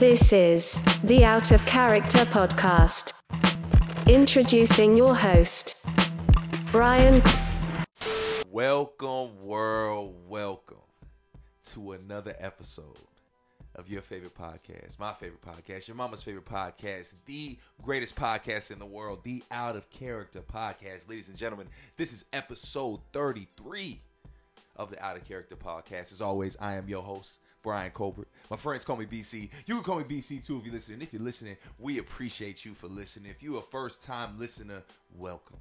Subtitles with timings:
[0.00, 3.12] This is the Out of Character Podcast.
[4.08, 5.84] Introducing your host,
[6.72, 7.22] Brian.
[8.48, 10.14] Welcome, world.
[10.26, 10.78] Welcome
[11.72, 12.96] to another episode
[13.74, 18.78] of your favorite podcast, my favorite podcast, your mama's favorite podcast, the greatest podcast in
[18.78, 21.10] the world, the Out of Character Podcast.
[21.10, 21.66] Ladies and gentlemen,
[21.98, 24.00] this is episode 33
[24.76, 26.10] of the Out of Character Podcast.
[26.10, 28.28] As always, I am your host, Brian Colbert.
[28.50, 29.50] My friends call me BC.
[29.66, 31.02] You can call me BC too if you're listening.
[31.02, 33.30] If you're listening, we appreciate you for listening.
[33.30, 34.82] If you're a first time listener,
[35.16, 35.58] welcome.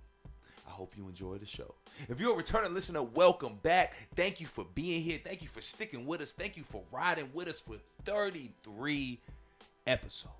[0.67, 1.73] I hope you enjoy the show.
[2.07, 3.95] If you're a returning listener, welcome back.
[4.15, 5.19] Thank you for being here.
[5.23, 6.31] Thank you for sticking with us.
[6.31, 9.19] Thank you for riding with us for 33
[9.87, 10.38] episodes.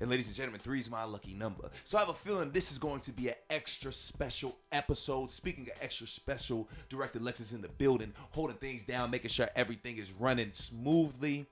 [0.00, 1.70] And ladies and gentlemen, three is my lucky number.
[1.84, 5.30] So I have a feeling this is going to be an extra special episode.
[5.30, 9.48] Speaking of extra special, Director Lex is in the building, holding things down, making sure
[9.54, 11.46] everything is running smoothly.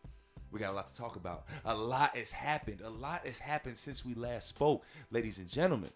[0.51, 1.45] We got a lot to talk about.
[1.67, 2.81] A lot has happened.
[2.81, 5.91] A lot has happened since we last spoke, ladies and gentlemen.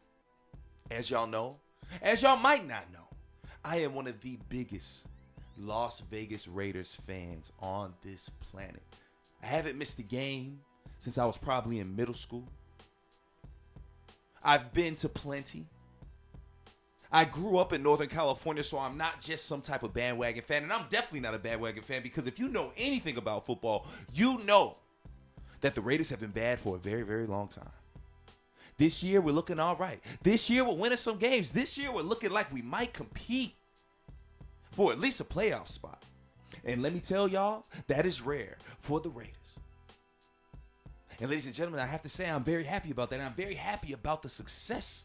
[0.90, 1.56] As y'all know,
[2.02, 3.06] as y'all might not know,
[3.64, 5.06] I am one of the biggest
[5.56, 8.82] Las Vegas Raiders fans on this planet.
[9.42, 10.60] I haven't missed a game
[11.02, 12.44] since I was probably in middle school.
[14.42, 15.66] I've been to plenty.
[17.10, 20.62] I grew up in Northern California, so I'm not just some type of bandwagon fan.
[20.62, 24.38] And I'm definitely not a bandwagon fan because if you know anything about football, you
[24.44, 24.76] know
[25.60, 27.68] that the Raiders have been bad for a very, very long time.
[28.78, 30.00] This year, we're looking all right.
[30.22, 31.50] This year, we're winning some games.
[31.50, 33.54] This year, we're looking like we might compete
[34.70, 36.04] for at least a playoff spot.
[36.64, 39.41] And let me tell y'all, that is rare for the Raiders.
[41.20, 43.16] And ladies and gentlemen, I have to say I'm very happy about that.
[43.16, 45.04] And I'm very happy about the success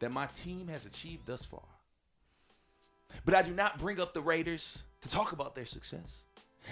[0.00, 1.62] that my team has achieved thus far.
[3.24, 6.22] But I do not bring up the Raiders to talk about their success.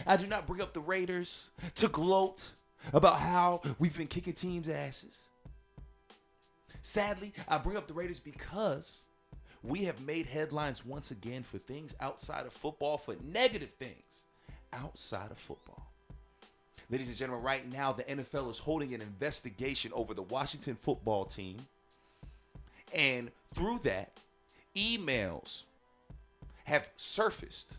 [0.07, 2.51] I do not bring up the Raiders to gloat
[2.93, 5.15] about how we've been kicking teams' asses.
[6.81, 9.03] Sadly, I bring up the Raiders because
[9.63, 14.25] we have made headlines once again for things outside of football, for negative things
[14.73, 15.92] outside of football.
[16.93, 21.25] Ladies and gentlemen, right now the NFL is holding an investigation over the Washington football
[21.25, 21.57] team.
[22.93, 24.13] And through that,
[24.77, 25.63] emails
[26.65, 27.77] have surfaced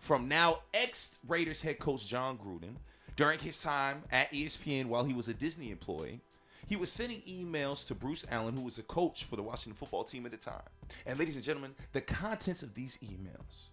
[0.00, 2.74] from now ex Raiders head coach Jon Gruden
[3.14, 6.20] during his time at ESPN while he was a Disney employee.
[6.66, 10.02] He was sending emails to Bruce Allen, who was a coach for the Washington football
[10.02, 10.62] team at the time.
[11.06, 13.68] And ladies and gentlemen, the contents of these emails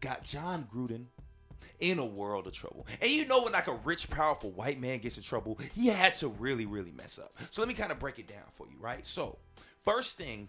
[0.00, 1.04] got Jon Gruden
[1.80, 2.86] in a world of trouble.
[3.00, 6.14] And you know when like a rich, powerful white man gets in trouble, he had
[6.16, 7.36] to really, really mess up.
[7.50, 9.04] So let me kind of break it down for you, right?
[9.06, 9.38] So
[9.82, 10.48] first thing,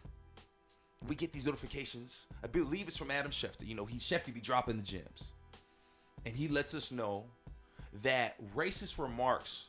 [1.07, 2.25] we get these notifications.
[2.43, 3.67] I believe it's from Adam Schefter.
[3.67, 5.31] You know, he Schefter be dropping the gems.
[6.25, 7.25] And he lets us know
[8.03, 9.65] that racist remarks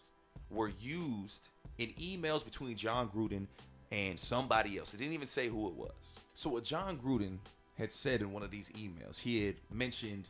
[0.51, 3.47] were used in emails between Jon Gruden
[3.93, 4.95] and somebody else.
[4.95, 5.93] It didn't even say who it was.
[6.35, 7.39] So what Jon Gruden
[7.79, 10.29] had said in one of these emails, he had mentioned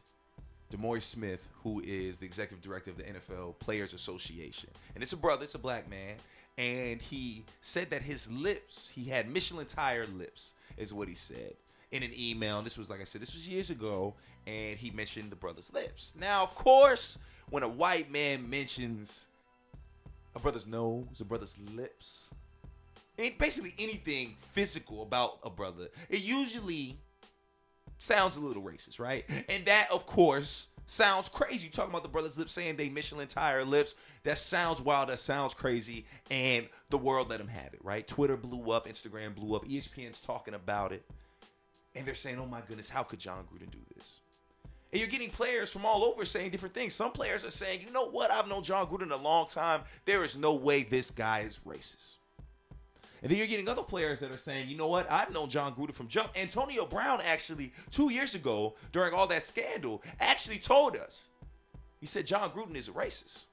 [0.72, 4.70] DeMaurice Smith, who is the executive director of the NFL Players Association.
[4.94, 6.16] And it's a brother, it's a black man.
[6.58, 11.54] And he said that his lips, he had Michelin tire lips, is what he said
[11.92, 12.58] in an email.
[12.58, 14.14] And this was, like I said, this was years ago.
[14.46, 16.12] And he mentioned the brother's lips.
[16.18, 17.18] Now, of course,
[17.50, 19.26] when a white man mentions
[20.34, 22.24] a brother's nose, a brother's lips,
[23.18, 26.98] and basically anything physical about a brother, it usually
[27.98, 29.24] sounds a little racist, right?
[29.48, 31.64] And that, of course, sounds crazy.
[31.64, 33.94] You talking about the brothers' lips saying they Michelin tire lips.
[34.24, 35.08] That sounds wild.
[35.08, 36.06] That sounds crazy.
[36.30, 38.06] And the world let them have it, right?
[38.06, 38.88] Twitter blew up.
[38.88, 39.66] Instagram blew up.
[39.66, 41.04] ESPN's talking about it.
[41.94, 44.16] And they're saying, oh my goodness, how could Jon Gruden do this?
[44.92, 46.94] And you're getting players from all over saying different things.
[46.94, 48.30] Some players are saying, you know what?
[48.30, 49.82] I've known Jon Gruden a long time.
[50.04, 52.15] There is no way this guy is racist.
[53.22, 55.10] And then you're getting other players that are saying, you know what?
[55.10, 56.32] I've known Jon Gruden from jump.
[56.36, 61.28] Antonio Brown actually, two years ago, during all that scandal, actually told us.
[62.00, 63.44] He said Jon Gruden is a racist.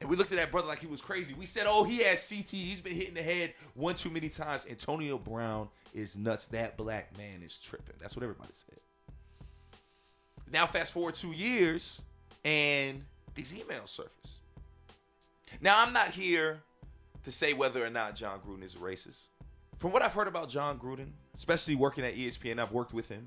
[0.00, 1.32] And we looked at that brother like he was crazy.
[1.32, 2.48] We said, oh, he has CT.
[2.48, 4.66] He's been hitting the head one too many times.
[4.68, 6.48] Antonio Brown is nuts.
[6.48, 7.94] That black man is tripping.
[8.00, 8.80] That's what everybody said.
[10.52, 12.02] Now, fast forward two years,
[12.44, 13.04] and
[13.36, 14.38] these emails surface.
[15.60, 16.62] Now, I'm not here
[17.24, 19.20] to say whether or not Jon Gruden is a racist.
[19.78, 23.26] From what I've heard about Jon Gruden, especially working at ESPN, I've worked with him,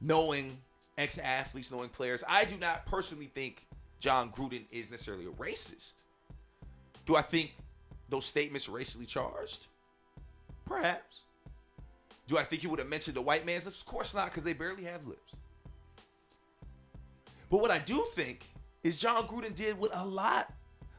[0.00, 0.58] knowing
[0.96, 3.66] ex athletes, knowing players, I do not personally think
[3.98, 5.94] Jon Gruden is necessarily a racist.
[7.06, 7.54] Do I think
[8.08, 9.66] those statements are racially charged?
[10.64, 11.22] Perhaps.
[12.28, 13.80] Do I think he would have mentioned the white man's lips?
[13.80, 15.34] Of course not, because they barely have lips.
[17.50, 18.44] But what I do think
[18.84, 20.52] is Jon Gruden did what a lot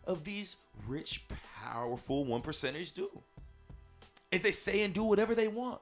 [0.06, 0.56] of these
[0.88, 1.24] rich,
[1.62, 3.10] powerful one percenters do.
[4.32, 5.82] Is they say and do whatever they want.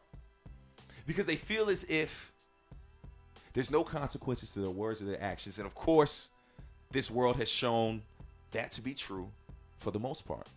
[1.05, 2.31] Because they feel as if
[3.53, 5.57] there's no consequences to their words or their actions.
[5.57, 6.29] And of course,
[6.91, 8.01] this world has shown
[8.51, 9.29] that to be true
[9.77, 10.47] for the most part.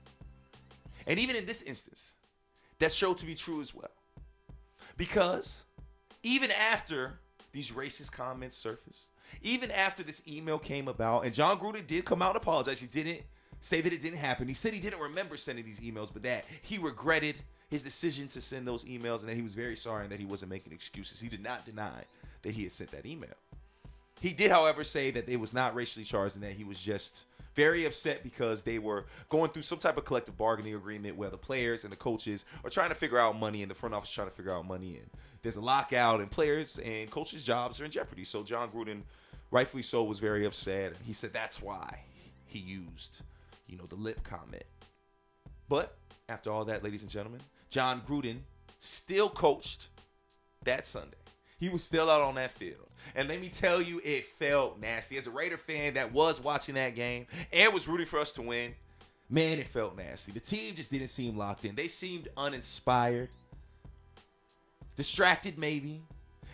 [1.07, 2.13] And even in this instance,
[2.79, 3.91] that showed to be true as well.
[4.97, 5.63] Because
[6.23, 7.19] even after
[7.53, 9.09] these racist comments surfaced,
[9.43, 12.87] even after this email came about, and Jon Gruden did come out and apologize, he
[12.87, 13.23] didn't
[13.63, 14.49] say that it didn't happen.
[14.49, 17.37] He said he didn't remember sending these emails, but that he regretted
[17.71, 20.27] his decision to send those emails and that he was very sorry and that he
[20.27, 21.21] wasn't making excuses.
[21.21, 22.05] He did not deny
[22.43, 23.31] that he had sent that email.
[24.21, 27.25] He did, however, say that it was not racially charged and that he was just
[27.55, 31.39] very upset because they were going through some type of collective bargaining agreement where the
[31.39, 34.29] players and the coaches are trying to figure out money and the front office trying
[34.29, 35.11] to figure out money and
[35.43, 38.25] there's a lockout and players and coaches' jobs are in jeopardy.
[38.25, 39.03] So Jon Gruden,
[39.51, 40.95] rightfully so, was very upset.
[41.05, 42.01] He said that's why
[42.47, 43.23] he used,
[43.73, 44.65] you know, the lip comment.
[45.69, 45.97] But
[46.29, 47.41] after all that, ladies and gentlemen,
[47.71, 48.41] Jon Gruden
[48.81, 49.89] still coached
[50.65, 51.17] that Sunday.
[51.59, 52.87] He was still out on that field.
[53.17, 55.17] And let me tell you, it felt nasty.
[55.17, 58.43] As a Raider fan that was watching that game and was rooting for us to
[58.43, 58.75] win,
[59.31, 60.33] man, it felt nasty.
[60.33, 61.75] The team just didn't seem locked in.
[61.75, 63.31] They seemed uninspired,
[64.97, 66.03] distracted, maybe,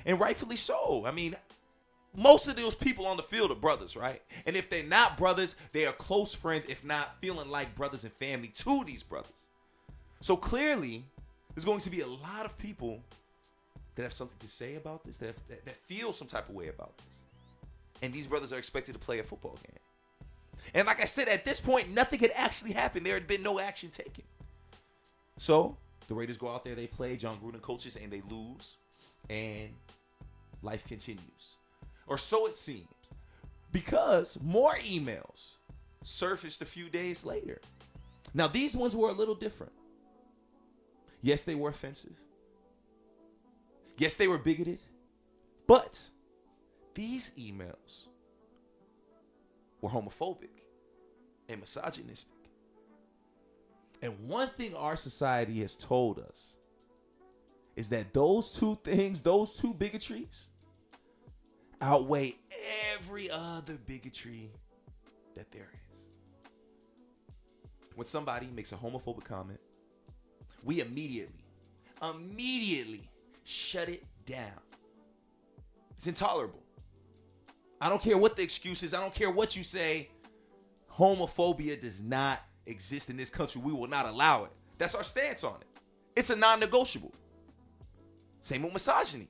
[0.06, 1.05] and rightfully so.
[1.05, 1.35] I mean,
[2.16, 4.22] most of those people on the field are brothers, right?
[4.46, 8.12] And if they're not brothers, they are close friends, if not feeling like brothers and
[8.14, 9.32] family to these brothers.
[10.20, 11.05] So clearly,
[11.55, 13.00] there's going to be a lot of people
[13.94, 16.55] that have something to say about this, that, have, that, that feel some type of
[16.55, 17.06] way about this.
[18.02, 19.78] And these brothers are expected to play a football game.
[20.75, 23.06] And like I said, at this point, nothing had actually happened.
[23.06, 24.25] There had been no action taken.
[25.37, 25.76] So
[26.08, 28.76] the Raiders go out there, they play, Jon Gruden coaches, and they lose.
[29.31, 29.70] And
[30.62, 31.56] life continues.
[32.08, 32.88] Or so it seems.
[33.70, 35.56] Because more emails
[36.02, 37.60] surfaced a few days later.
[38.34, 39.72] Now, these ones were a little different.
[41.22, 42.19] Yes, they were offensive.
[43.99, 44.81] Yes, they were bigoted.
[45.66, 46.00] But
[46.94, 48.06] these emails
[49.81, 50.49] were homophobic
[51.49, 52.32] and misogynistic.
[54.00, 56.55] And one thing our society has told us
[57.76, 60.46] is that those two things, those two bigotries,
[61.81, 62.35] outweigh
[62.95, 64.51] every other bigotry
[65.35, 66.05] that there is.
[67.95, 69.61] When somebody makes a homophobic comment,
[70.65, 71.45] we immediately,
[72.03, 73.09] immediately
[73.45, 74.61] shut it down.
[75.97, 76.63] It's intolerable.
[77.81, 80.09] I don't care what the excuse is, I don't care what you say.
[80.93, 83.61] Homophobia does not exist in this country.
[83.65, 84.51] We will not allow it.
[84.79, 85.67] That's our stance on it.
[86.17, 87.13] It's a non negotiable.
[88.43, 89.29] Same with misogyny.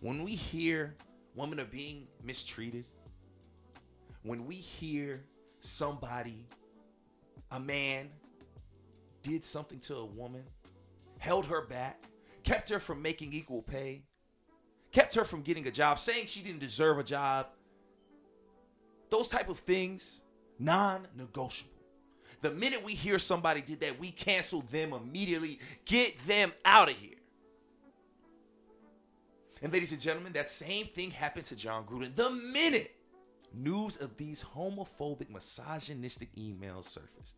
[0.00, 0.94] When we hear
[1.40, 2.84] women are being mistreated,
[4.22, 5.24] when we hear
[5.60, 6.46] somebody,
[7.50, 8.10] a man,
[9.22, 10.44] did something to a woman,
[11.18, 12.04] held her back,
[12.44, 14.02] kept her from making equal pay,
[14.92, 17.46] kept her from getting a job, saying she didn't deserve a job.
[19.10, 20.20] Those type of things,
[20.58, 21.70] non-negotiable.
[22.42, 25.60] The minute we hear somebody did that, we cancel them immediately.
[25.84, 27.19] Get them out of here.
[29.62, 32.14] And ladies and gentlemen, that same thing happened to Jon Gruden.
[32.14, 32.96] The minute
[33.52, 37.36] news of these homophobic, misogynistic emails surfaced,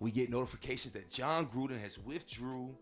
[0.00, 2.74] we get notifications that Jon Gruden has withdrew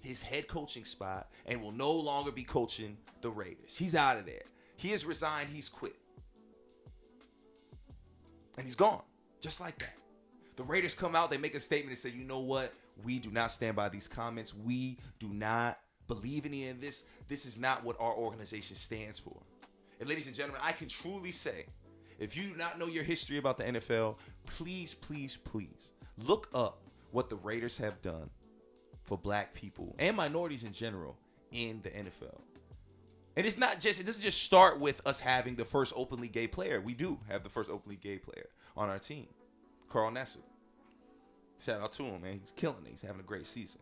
[0.00, 3.74] his head coaching spot and will no longer be coaching the Raiders.
[3.76, 4.42] He's out of there.
[4.76, 5.96] He has resigned, he's quit.
[8.58, 9.02] And he's gone.
[9.40, 9.94] Just like that.
[10.56, 12.72] The Raiders come out, they make a statement and say, you know what?
[13.02, 14.54] We do not stand by these comments.
[14.54, 17.06] We do not believe in any of this.
[17.28, 19.36] This is not what our organization stands for.
[20.00, 21.66] And ladies and gentlemen, I can truly say,
[22.18, 26.82] if you do not know your history about the NFL, please, please, please look up
[27.10, 28.30] what the Raiders have done
[29.02, 31.16] for black people and minorities in general
[31.52, 32.40] in the NFL.
[33.36, 36.46] And it's not just it doesn't just start with us having the first openly gay
[36.46, 36.80] player.
[36.80, 39.26] We do have the first openly gay player on our team,
[39.88, 40.38] Carl Nassib.
[41.64, 42.38] Shout out to him, man.
[42.40, 42.90] He's killing it.
[42.90, 43.80] He's having a great season.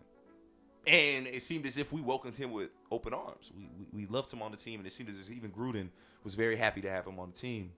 [0.87, 3.53] And it seemed as if we welcomed him with open arms.
[3.57, 5.89] We, we, we loved him on the team, and it seemed as if even Gruden
[6.25, 7.71] was very happy to have him on the team.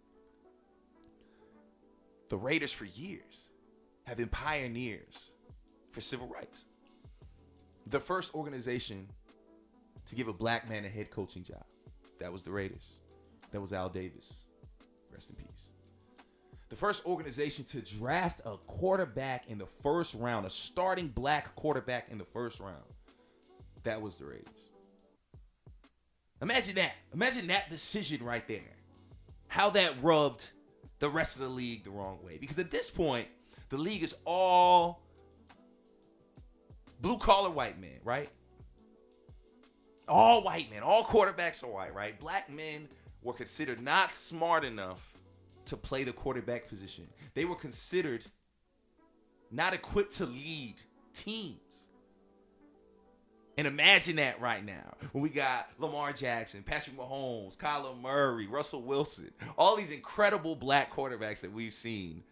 [2.30, 3.48] The Raiders, for years,
[4.04, 5.30] have been pioneers
[5.90, 6.64] for civil rights.
[7.88, 9.06] The first organization
[10.06, 11.64] to give a black man a head coaching job.
[12.18, 12.94] That was the Raiders.
[13.50, 14.43] That was Al Davis.
[16.74, 22.08] The first organization to draft a quarterback in the first round, a starting black quarterback
[22.10, 22.82] in the first round.
[23.84, 24.48] That was the Raiders.
[26.42, 26.94] Imagine that.
[27.12, 28.74] Imagine that decision right there.
[29.46, 30.48] How that rubbed
[30.98, 32.38] the rest of the league the wrong way.
[32.38, 33.28] Because at this point,
[33.68, 35.04] the league is all
[37.00, 38.30] blue collar white men, right?
[40.08, 42.18] All white men, all quarterbacks are white, right?
[42.18, 42.88] Black men
[43.22, 45.13] were considered not smart enough
[45.66, 47.06] to play the quarterback position.
[47.34, 48.26] They were considered
[49.50, 50.76] not equipped to lead
[51.12, 51.58] teams.
[53.56, 58.82] And imagine that right now when we got Lamar Jackson, Patrick Mahomes, Kyler Murray, Russell
[58.82, 62.24] Wilson, all these incredible black quarterbacks that we've seen.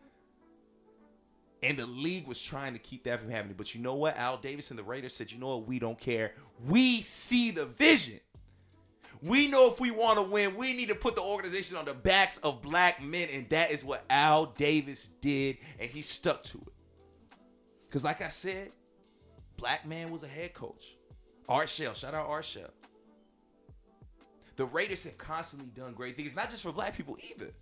[1.63, 3.55] And the league was trying to keep that from happening.
[3.57, 4.17] But you know what?
[4.17, 5.69] Al Davis and the Raiders said, you know what?
[5.69, 6.33] We don't care.
[6.67, 8.19] We see the vision.
[9.23, 11.95] We know if we want to win, we need to put the organization on the
[11.95, 13.29] backs of black men.
[13.33, 15.59] And that is what Al Davis did.
[15.79, 16.73] And he stuck to it.
[17.89, 18.73] Because, like I said,
[19.57, 20.97] black man was a head coach.
[21.49, 22.71] Art Shell, shout out Art Shell.
[24.57, 27.53] The Raiders have constantly done great things, not just for black people either.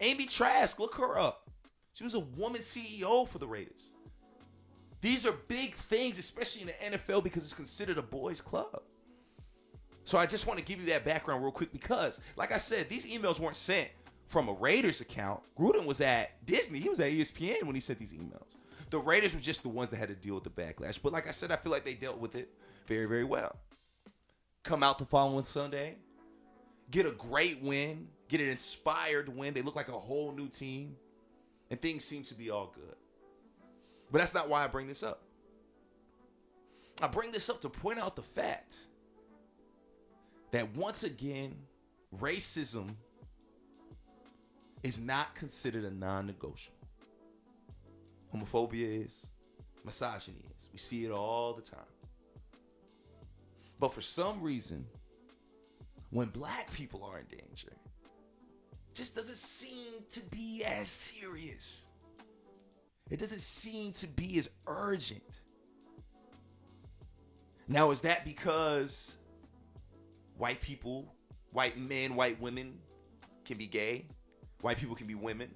[0.00, 1.48] Amy Trask, look her up.
[1.92, 3.92] She was a woman CEO for the Raiders.
[5.00, 8.82] These are big things, especially in the NFL, because it's considered a boys' club.
[10.04, 12.88] So I just want to give you that background real quick because, like I said,
[12.88, 13.88] these emails weren't sent
[14.26, 15.40] from a Raiders account.
[15.58, 16.78] Gruden was at Disney.
[16.78, 18.56] He was at ESPN when he sent these emails.
[18.90, 20.98] The Raiders were just the ones that had to deal with the backlash.
[21.02, 22.50] But like I said, I feel like they dealt with it
[22.86, 23.56] very, very well.
[24.62, 25.96] Come out the following Sunday,
[26.90, 29.54] get a great win, get an inspired win.
[29.54, 30.96] They look like a whole new team,
[31.70, 32.96] and things seem to be all good.
[34.10, 35.22] But that's not why I bring this up.
[37.02, 38.76] I bring this up to point out the fact
[40.54, 41.52] that once again,
[42.16, 42.88] racism
[44.84, 46.78] is not considered a non negotiable.
[48.32, 49.26] Homophobia is,
[49.84, 50.68] misogyny is.
[50.72, 51.80] We see it all the time.
[53.80, 54.86] But for some reason,
[56.10, 57.72] when black people are in danger,
[58.94, 61.88] just doesn't seem to be as serious.
[63.10, 65.40] It doesn't seem to be as urgent.
[67.66, 69.14] Now, is that because
[70.36, 71.14] white people,
[71.52, 72.78] white men, white women
[73.44, 74.06] can be gay?
[74.60, 75.50] White people can be women?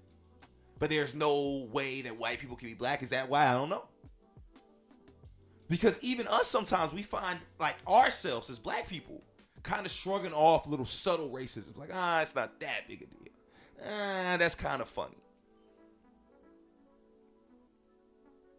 [0.78, 3.02] But there's no way that white people can be black?
[3.02, 3.46] Is that why?
[3.46, 3.84] I don't know.
[5.68, 9.22] Because even us sometimes we find like ourselves as black people
[9.62, 11.76] kind of shrugging off little subtle racism.
[11.76, 13.32] Like, ah, it's not that big a deal.
[13.84, 15.16] Ah, that's kind of funny.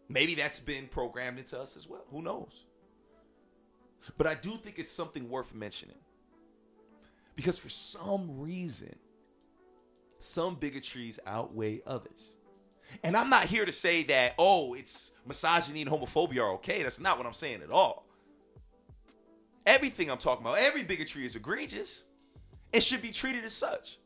[0.08, 2.04] Maybe that's been programmed into us as well.
[2.10, 2.64] Who knows?
[4.16, 5.98] But I do think it's something worth mentioning.
[7.36, 8.94] Because for some reason,
[10.20, 12.36] some bigotries outweigh others.
[13.02, 16.82] And I'm not here to say that, oh, it's misogyny and homophobia are okay.
[16.82, 18.04] That's not what I'm saying at all.
[19.66, 22.02] Everything I'm talking about, every bigotry is egregious
[22.72, 23.98] and should be treated as such.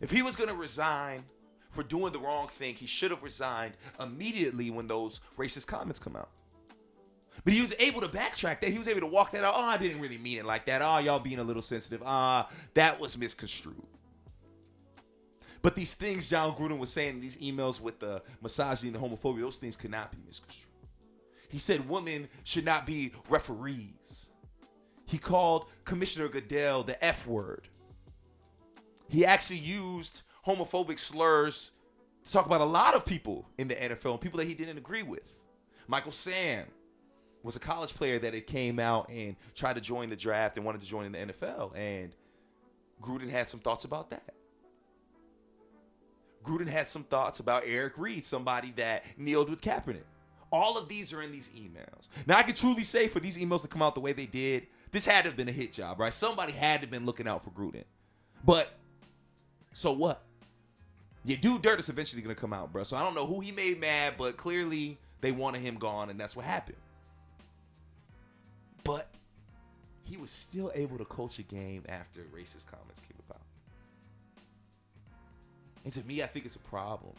[0.00, 1.24] If he was going to resign
[1.70, 6.14] for doing the wrong thing, he should have resigned immediately when those racist comments come
[6.14, 6.28] out.
[7.44, 8.70] But he was able to backtrack that.
[8.70, 9.54] He was able to walk that out.
[9.56, 10.80] Oh, I didn't really mean it like that.
[10.80, 12.02] Oh, y'all being a little sensitive.
[12.04, 13.76] Ah, uh, that was misconstrued.
[15.60, 19.00] But these things Jon Gruden was saying in these emails with the misogyny and the
[19.00, 20.68] homophobia, those things could not be misconstrued.
[21.48, 24.26] He said women should not be referees.
[25.06, 27.68] He called Commissioner Goodell the F word.
[29.08, 31.72] He actually used homophobic slurs
[32.24, 34.78] to talk about a lot of people in the NFL and people that he didn't
[34.78, 35.42] agree with.
[35.86, 36.66] Michael Sam
[37.44, 40.64] was a college player that it came out and tried to join the draft and
[40.64, 41.76] wanted to join in the NFL.
[41.76, 42.10] And
[43.00, 44.34] Gruden had some thoughts about that.
[46.42, 50.04] Gruden had some thoughts about Eric Reid, somebody that kneeled with Kaepernick.
[50.50, 52.08] All of these are in these emails.
[52.26, 54.66] Now I can truly say for these emails to come out the way they did,
[54.90, 56.14] this had to have been a hit job, right?
[56.14, 57.84] Somebody had to have been looking out for Gruden.
[58.44, 58.72] But
[59.72, 60.22] so what?
[61.24, 62.84] Your dude dirt is eventually gonna come out, bro.
[62.84, 66.18] So I don't know who he made mad, but clearly they wanted him gone, and
[66.18, 66.76] that's what happened.
[68.84, 69.08] But
[70.04, 73.40] he was still able to coach a game after racist comments came about.
[75.84, 77.14] And to me, I think it's a problem.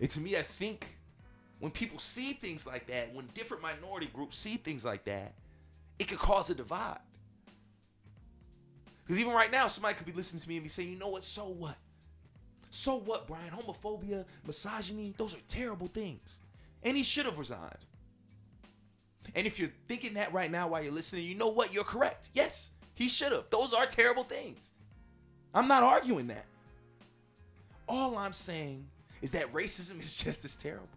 [0.00, 0.86] And to me, I think
[1.58, 5.34] when people see things like that, when different minority groups see things like that,
[5.98, 7.00] it could cause a divide.
[9.04, 11.08] Because even right now, somebody could be listening to me and be saying, you know
[11.08, 11.76] what, so what?
[12.70, 13.50] So what, Brian?
[13.50, 16.36] Homophobia, misogyny, those are terrible things.
[16.82, 17.78] And he should have resigned.
[19.34, 21.72] And if you're thinking that right now while you're listening, you know what?
[21.72, 22.28] You're correct.
[22.34, 23.44] Yes, he should have.
[23.50, 24.58] Those are terrible things.
[25.54, 26.44] I'm not arguing that.
[27.88, 28.86] All I'm saying
[29.22, 30.88] is that racism is just as terrible.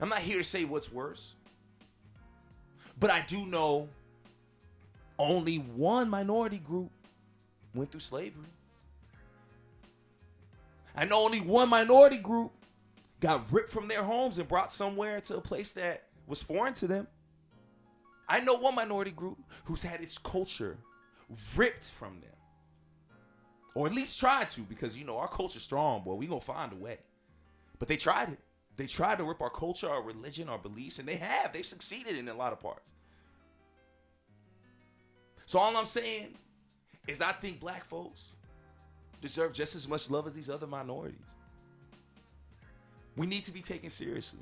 [0.00, 1.34] I'm not here to say what's worse,
[3.00, 3.88] but I do know
[5.18, 6.90] only one minority group
[7.74, 8.44] went through slavery.
[10.94, 12.52] I know only one minority group
[13.26, 16.86] got ripped from their homes and brought somewhere to a place that was foreign to
[16.86, 17.08] them.
[18.28, 20.78] I know one minority group who's had its culture
[21.56, 22.30] ripped from them.
[23.74, 26.14] Or at least tried to, because you know our culture's strong, boy.
[26.14, 26.98] We gonna find a way.
[27.80, 28.38] But they tried it.
[28.76, 31.52] They tried to rip our culture, our religion, our beliefs, and they have.
[31.52, 32.90] They've succeeded in a lot of parts.
[35.46, 36.36] So all I'm saying
[37.08, 38.22] is I think black folks
[39.20, 41.35] deserve just as much love as these other minorities.
[43.16, 44.40] We need to be taken seriously.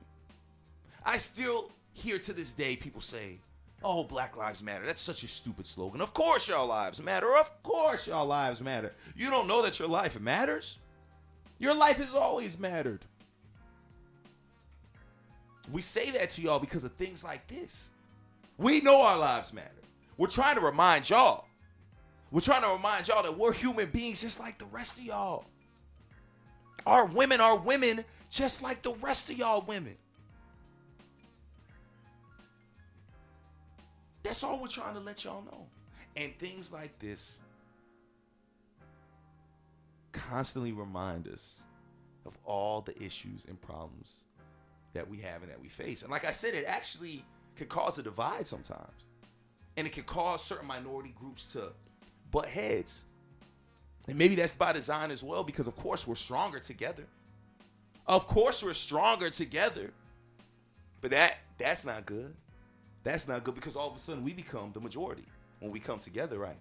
[1.05, 3.39] I still hear to this day people say,
[3.83, 4.87] Oh, Black Lives Matter.
[4.87, 6.01] That's such a stupid slogan.
[6.01, 7.37] Of course, y'all lives matter.
[7.37, 8.95] Of course, y'all lives matter.
[9.15, 10.79] You don't know that your life matters?
[11.59, 13.05] Your life has always mattered.
[15.71, 17.89] We say that to y'all because of things like this.
[18.57, 19.71] We know our lives matter.
[20.17, 21.47] We're trying to remind y'all.
[22.31, 25.45] We're trying to remind y'all that we're human beings just like the rest of y'all.
[26.87, 28.05] Our women are women
[28.35, 29.95] just like the rest of y'all women.
[34.25, 35.67] That's all we're trying to let y'all know.
[36.17, 37.39] And things like this
[40.11, 41.55] constantly remind us
[42.27, 44.25] of all the issues and problems
[44.95, 46.03] that we have and that we face.
[46.03, 47.25] And like I said, it actually
[47.55, 49.07] can cause a divide sometimes.
[49.77, 51.69] And it can cause certain minority groups to
[52.33, 53.05] butt heads.
[54.09, 57.05] And maybe that's by design as well, because of course we're stronger together.
[58.07, 59.93] Of course we're stronger together.
[61.01, 62.35] But that that's not good.
[63.03, 65.25] That's not good because all of a sudden we become the majority
[65.61, 66.59] when we come together, right?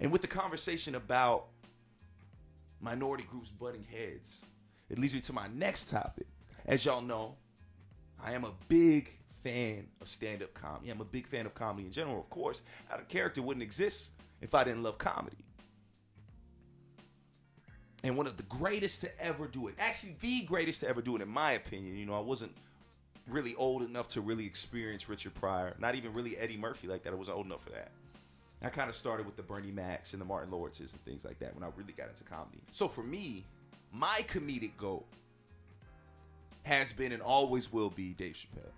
[0.00, 1.46] And with the conversation about
[2.80, 4.38] minority groups butting heads,
[4.90, 6.26] it leads me to my next topic.
[6.66, 7.36] As y'all know,
[8.22, 9.12] I am a big
[9.44, 10.90] fan of stand-up comedy.
[10.90, 12.62] I'm a big fan of comedy in general, of course.
[12.90, 15.36] Out of character wouldn't exist if I didn't love comedy.
[18.04, 21.14] And one of the greatest to ever do it, actually the greatest to ever do
[21.16, 21.96] it, in my opinion.
[21.96, 22.52] You know, I wasn't
[23.28, 25.76] really old enough to really experience Richard Pryor.
[25.78, 27.12] Not even really Eddie Murphy like that.
[27.12, 27.92] I wasn't old enough for that.
[28.62, 31.38] I kind of started with the Bernie Macs and the Martin Lawrences and things like
[31.40, 32.58] that when I really got into comedy.
[32.70, 33.44] So for me,
[33.92, 35.04] my comedic goal
[36.62, 38.70] has been and always will be Dave Chappelle.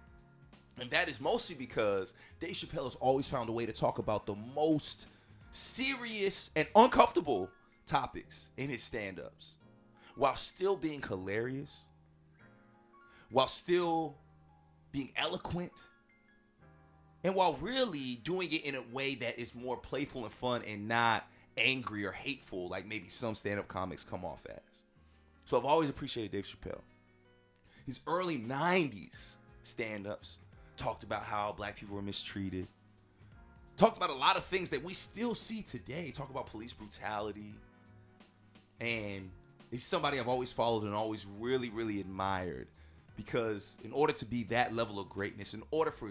[0.81, 4.27] And that is mostly because Dave Chappelle has always found a way to talk about
[4.27, 5.07] the most
[5.53, 7.51] serious and uncomfortable
[7.87, 9.55] topics in his stand ups
[10.17, 11.83] while still being hilarious,
[13.31, 14.17] while still
[14.93, 15.73] being eloquent,
[17.25, 20.87] and while really doing it in a way that is more playful and fun and
[20.87, 24.83] not angry or hateful like maybe some stand up comics come off as.
[25.45, 26.81] So I've always appreciated Dave Chappelle.
[27.87, 30.39] His early 90s stand ups
[30.77, 32.67] talked about how black people were mistreated,
[33.77, 37.55] talked about a lot of things that we still see today, talk about police brutality.
[38.81, 39.31] And
[39.71, 42.69] he's somebody I've always followed and always really, really admired
[43.17, 46.11] because in order to be that level of greatness, in order for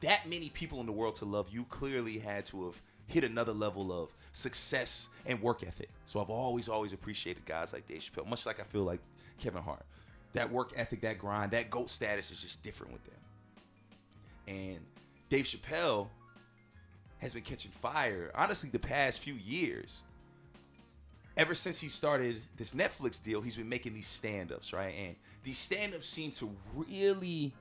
[0.00, 3.52] that many people in the world to love you, clearly had to have hit another
[3.52, 5.88] level of success and work ethic.
[6.06, 9.00] So I've always, always appreciated guys like Dave Chappelle, much like I feel like
[9.38, 9.84] Kevin Hart.
[10.34, 13.14] That work ethic, that grind, that GOAT status is just different with them.
[14.46, 14.78] And
[15.30, 16.08] Dave Chappelle
[17.18, 20.02] has been catching fire, honestly, the past few years.
[21.38, 24.92] Ever since he started this Netflix deal, he's been making these stand ups, right?
[24.98, 27.54] And these stand ups seem to really,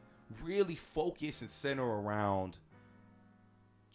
[0.43, 2.57] really focus and center around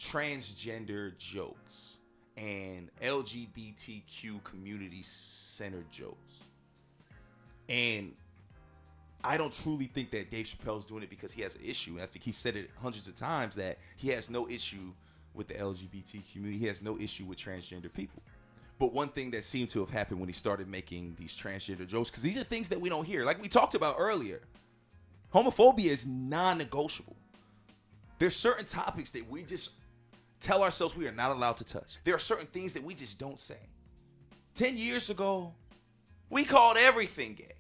[0.01, 1.97] transgender jokes
[2.37, 6.35] and LGBTQ community centered jokes.
[7.69, 8.15] And
[9.25, 11.95] I don't truly think that Dave Chappelle's doing it because he has an issue.
[11.95, 14.93] And I think he said it hundreds of times that he has no issue
[15.35, 16.59] with the LGBT community.
[16.59, 18.23] He has no issue with transgender people.
[18.83, 22.11] But one thing that seemed to have happened when he started making these transgender jokes,
[22.11, 24.41] because these are things that we don't hear, like we talked about earlier,
[25.33, 27.15] homophobia is non negotiable.
[28.19, 29.75] There's certain topics that we just
[30.41, 31.99] tell ourselves we are not allowed to touch.
[32.03, 33.69] There are certain things that we just don't say.
[34.57, 35.55] 10 years ago,
[36.29, 37.55] we called everything gay.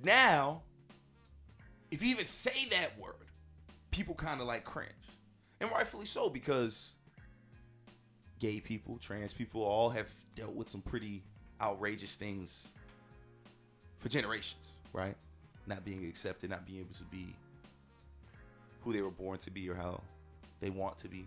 [0.00, 0.62] Now,
[1.90, 3.16] if you even say that word,
[3.90, 4.92] people kind of like cringe.
[5.60, 6.94] And rightfully so, because
[8.42, 11.22] gay people, trans people all have dealt with some pretty
[11.60, 12.66] outrageous things
[14.00, 15.14] for generations, right?
[15.68, 17.36] Not being accepted, not being able to be
[18.80, 20.00] who they were born to be or how
[20.58, 21.24] they want to be.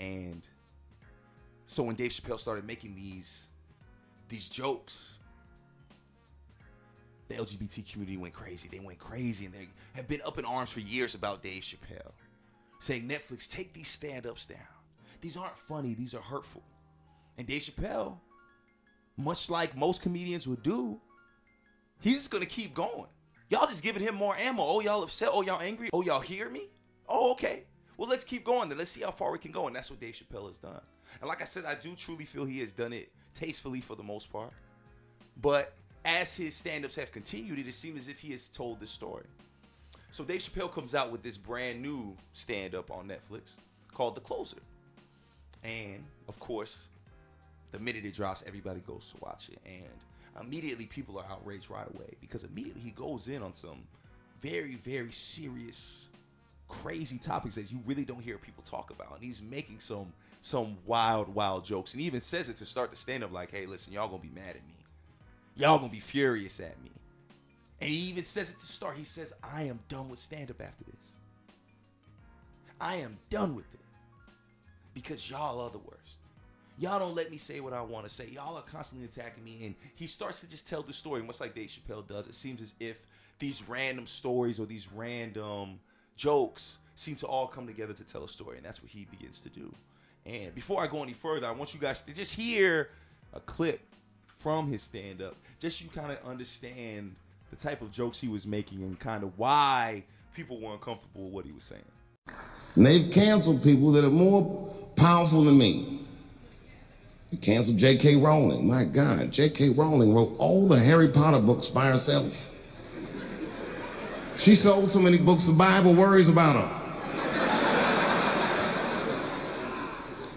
[0.00, 0.40] And
[1.66, 3.46] so when Dave Chappelle started making these
[4.30, 5.18] these jokes
[7.28, 8.68] the LGBT community went crazy.
[8.70, 12.12] They went crazy and they have been up in arms for years about Dave Chappelle,
[12.78, 14.58] saying, Netflix, take these stand ups down.
[15.22, 16.62] These aren't funny, these are hurtful.
[17.38, 18.18] And Dave Chappelle,
[19.16, 21.00] much like most comedians would do,
[22.00, 23.06] he's just gonna keep going.
[23.48, 24.62] Y'all just giving him more ammo.
[24.62, 25.28] Oh, y'all upset?
[25.32, 25.90] Oh, y'all angry?
[25.92, 26.68] Oh, y'all hear me?
[27.08, 27.64] Oh, okay.
[27.96, 28.78] Well, let's keep going then.
[28.78, 29.66] Let's see how far we can go.
[29.66, 30.80] And that's what Dave Chappelle has done.
[31.20, 34.02] And like I said, I do truly feel he has done it tastefully for the
[34.02, 34.52] most part.
[35.40, 39.26] But as his stand-ups have continued, it seems as if he has told this story.
[40.10, 43.52] So Dave Chappelle comes out with this brand new stand-up on Netflix
[43.92, 44.58] called The Closer.
[45.64, 46.88] And of course,
[47.70, 49.58] the minute it drops, everybody goes to watch it.
[49.64, 53.82] And immediately people are outraged right away because immediately he goes in on some
[54.40, 56.08] very, very serious,
[56.68, 59.14] crazy topics that you really don't hear people talk about.
[59.14, 60.12] And he's making some
[60.44, 61.92] some wild, wild jokes.
[61.92, 64.22] And he even says it to start the stand up like, hey, listen, y'all gonna
[64.22, 64.74] be mad at me.
[65.54, 66.90] Y'all gonna be furious at me.
[67.80, 68.96] And he even says it to start.
[68.96, 70.94] He says, I am done with stand up after this.
[72.80, 73.81] I am done with it.
[74.94, 76.18] Because y'all are the worst.
[76.78, 78.28] Y'all don't let me say what I want to say.
[78.28, 79.64] Y'all are constantly attacking me.
[79.64, 82.26] And he starts to just tell the story, much like Dave Chappelle does.
[82.26, 82.96] It seems as if
[83.38, 85.78] these random stories or these random
[86.16, 88.56] jokes seem to all come together to tell a story.
[88.56, 89.72] And that's what he begins to do.
[90.24, 92.90] And before I go any further, I want you guys to just hear
[93.32, 93.80] a clip
[94.26, 97.14] from his stand up, just so you kind of understand
[97.50, 100.02] the type of jokes he was making and kind of why
[100.34, 101.82] people were uncomfortable with what he was saying.
[102.74, 106.00] And they've canceled people that are more powerful than me.
[107.30, 108.16] They canceled J.K.
[108.16, 108.66] Rowling.
[108.66, 109.70] My God, J.K.
[109.70, 112.50] Rowling wrote all the Harry Potter books by herself.
[114.36, 116.82] She sold so many books, the Bible worries about her.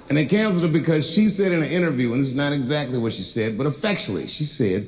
[0.07, 2.97] And they canceled her because she said in an interview, and this is not exactly
[2.99, 4.87] what she said, but effectually, she said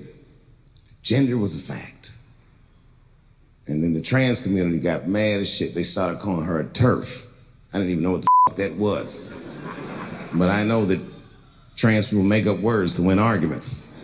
[1.02, 2.12] gender was a fact.
[3.66, 5.74] And then the trans community got mad as shit.
[5.74, 7.26] They started calling her a TERF.
[7.74, 8.30] I didn't even know what the
[8.64, 9.34] that was.
[10.34, 11.00] But I know that
[11.76, 13.96] trans people make up words to win arguments.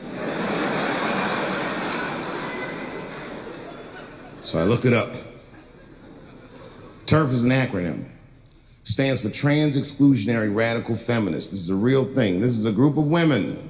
[4.42, 5.16] So I looked it up.
[7.06, 8.10] TERF is an acronym
[8.84, 11.52] stands for Trans Exclusionary Radical Feminists.
[11.52, 12.40] This is a real thing.
[12.40, 13.70] This is a group of women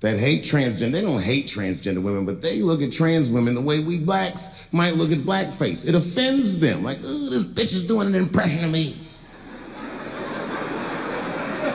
[0.00, 0.92] that hate transgender.
[0.92, 4.72] They don't hate transgender women, but they look at trans women the way we blacks
[4.72, 5.86] might look at blackface.
[5.86, 6.82] It offends them.
[6.82, 8.96] Like, ooh, this bitch is doing an impression of me.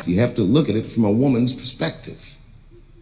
[0.06, 2.36] You have to look at it from a woman's perspective.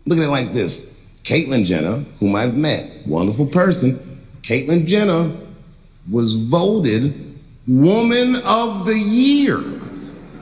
[0.06, 1.00] Look at it like this.
[1.24, 3.94] Caitlyn Jenner, whom I've met, wonderful person.
[4.42, 5.32] Caitlyn Jenner
[6.10, 7.38] was voted
[7.68, 9.60] Woman of the Year.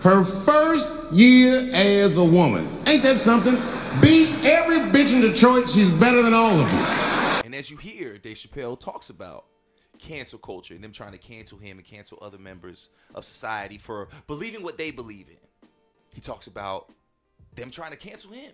[0.01, 2.67] Her first year as a woman.
[2.87, 3.55] Ain't that something?
[4.01, 5.69] Beat every bitch in Detroit.
[5.69, 6.79] She's better than all of you.
[7.43, 9.45] And as you hear, Dave Chappelle talks about
[9.99, 14.07] cancel culture and them trying to cancel him and cancel other members of society for
[14.27, 15.48] believing what they believe in.
[16.19, 16.91] He talks about
[17.55, 18.51] them trying to cancel him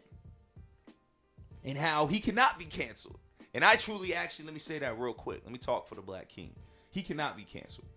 [1.63, 3.17] and how he cannot be canceled.
[3.55, 5.41] And I truly, actually, let me say that real quick.
[5.43, 6.51] Let me talk for the Black King.
[6.91, 7.87] He cannot be canceled.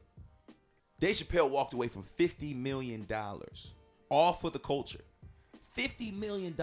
[1.00, 3.06] Dave Chappelle walked away from $50 million,
[4.08, 5.04] all for the culture.
[5.76, 6.56] $50 million.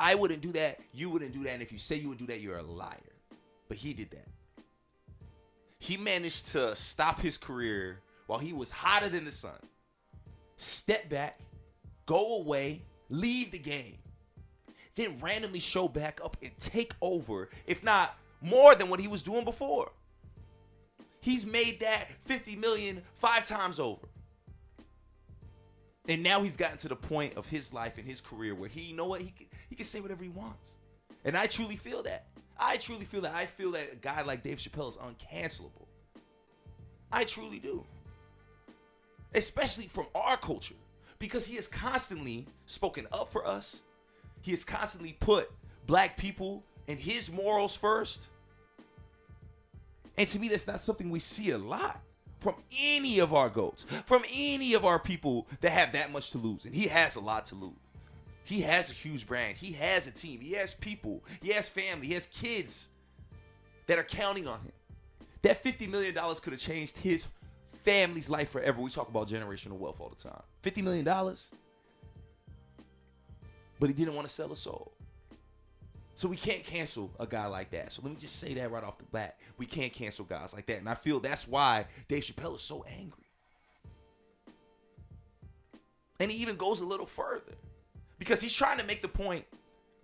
[0.00, 0.80] I wouldn't do that.
[0.92, 1.52] You wouldn't do that.
[1.52, 2.98] And if you say you would do that, you're a liar.
[3.68, 4.26] But he did that.
[5.78, 9.60] He managed to stop his career while he was hotter than the sun.
[10.64, 11.38] Step back,
[12.06, 13.98] go away, leave the game.
[14.94, 19.22] Then randomly show back up and take over, if not more than what he was
[19.22, 19.90] doing before.
[21.20, 24.06] He's made that 50 million five times over.
[26.06, 28.82] And now he's gotten to the point of his life and his career where he,
[28.82, 30.72] you know what, he can, he can say whatever he wants.
[31.24, 32.26] And I truly feel that.
[32.58, 33.34] I truly feel that.
[33.34, 35.86] I feel that a guy like Dave Chappelle is uncancelable.
[37.10, 37.84] I truly do.
[39.34, 40.74] Especially from our culture.
[41.18, 43.82] Because he has constantly spoken up for us.
[44.42, 45.50] He has constantly put
[45.86, 48.28] black people and his morals first.
[50.16, 52.00] And to me, that's not something we see a lot
[52.40, 56.38] from any of our goats, from any of our people that have that much to
[56.38, 56.66] lose.
[56.66, 57.72] And he has a lot to lose.
[58.44, 59.56] He has a huge brand.
[59.56, 60.40] He has a team.
[60.40, 61.24] He has people.
[61.40, 62.08] He has family.
[62.08, 62.90] He has kids
[63.86, 64.72] that are counting on him.
[65.40, 67.24] That $50 million could have changed his
[67.84, 68.80] family's life forever.
[68.80, 70.42] We talk about generational wealth all the time.
[70.64, 71.36] $50 million.
[73.80, 74.92] But he didn't want to sell a soul.
[76.14, 77.92] So we can't cancel a guy like that.
[77.92, 79.38] So let me just say that right off the bat.
[79.58, 80.78] We can't cancel guys like that.
[80.78, 83.24] And I feel that's why Dave Chappelle is so angry.
[86.20, 87.54] And he even goes a little further.
[88.18, 89.44] Because he's trying to make the point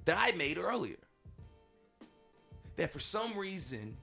[0.04, 0.96] that I made earlier.
[2.76, 3.96] that for some reason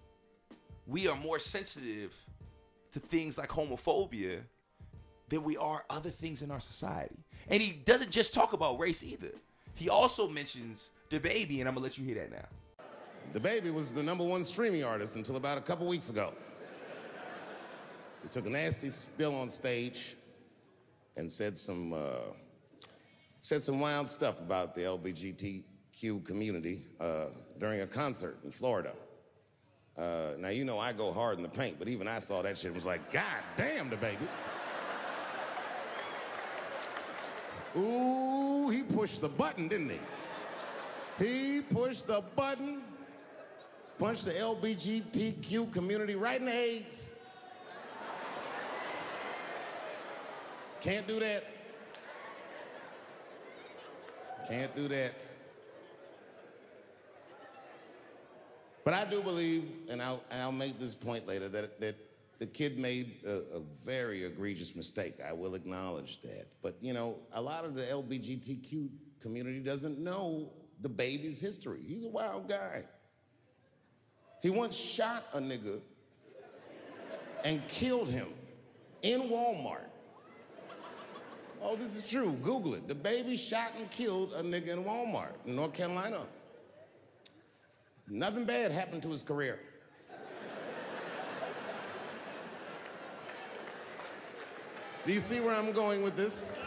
[0.86, 2.14] we are more sensitive
[3.00, 4.40] to things like homophobia
[5.30, 7.18] than we are other things in our society.
[7.50, 9.32] And he doesn't just talk about race either.
[9.76, 12.86] He also mentions the baby, and I'm gonna let you hear that now.
[13.34, 16.34] The baby was the number one streaming artist until about a couple weeks ago.
[18.24, 20.16] He took a nasty spill on stage
[21.16, 22.34] and said some uh,
[23.42, 27.26] said some wild stuff about the LGBTQ community uh,
[27.60, 28.94] during a concert in Florida.
[29.98, 32.58] Uh, now you know I go hard in the paint, but even I saw that
[32.58, 33.24] shit and was like, God
[33.56, 34.28] damn the baby.
[37.76, 40.00] Ooh, he pushed the button, didn't he?
[41.26, 42.84] He pushed the button,
[43.98, 47.20] punched the LBGTQ community right in the AIDS.
[50.80, 51.44] Can't do that.
[54.48, 55.28] Can't do that.
[58.88, 61.98] But I do believe, and I'll, and I'll make this point later, that, that
[62.40, 65.16] the kid made a, a, very egregious mistake.
[65.28, 66.48] I will acknowledge that.
[66.62, 68.88] But, you know, a lot of the LGBTQ
[69.22, 71.82] community doesn't know the baby's history.
[71.86, 72.86] He's a wild guy.
[74.42, 75.82] He once shot a nigga
[77.44, 78.30] and killed him
[79.02, 79.90] in Walmart.
[81.62, 82.38] Oh, this is true.
[82.42, 82.88] Google it.
[82.88, 86.22] The baby shot and killed a nigga in Walmart in North Carolina.
[88.10, 89.60] Nothing bad happened to his career.
[95.06, 96.64] Do you see where I'm going with this?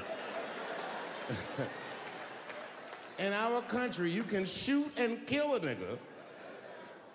[3.18, 5.98] in our country, you can shoot and kill a nigga,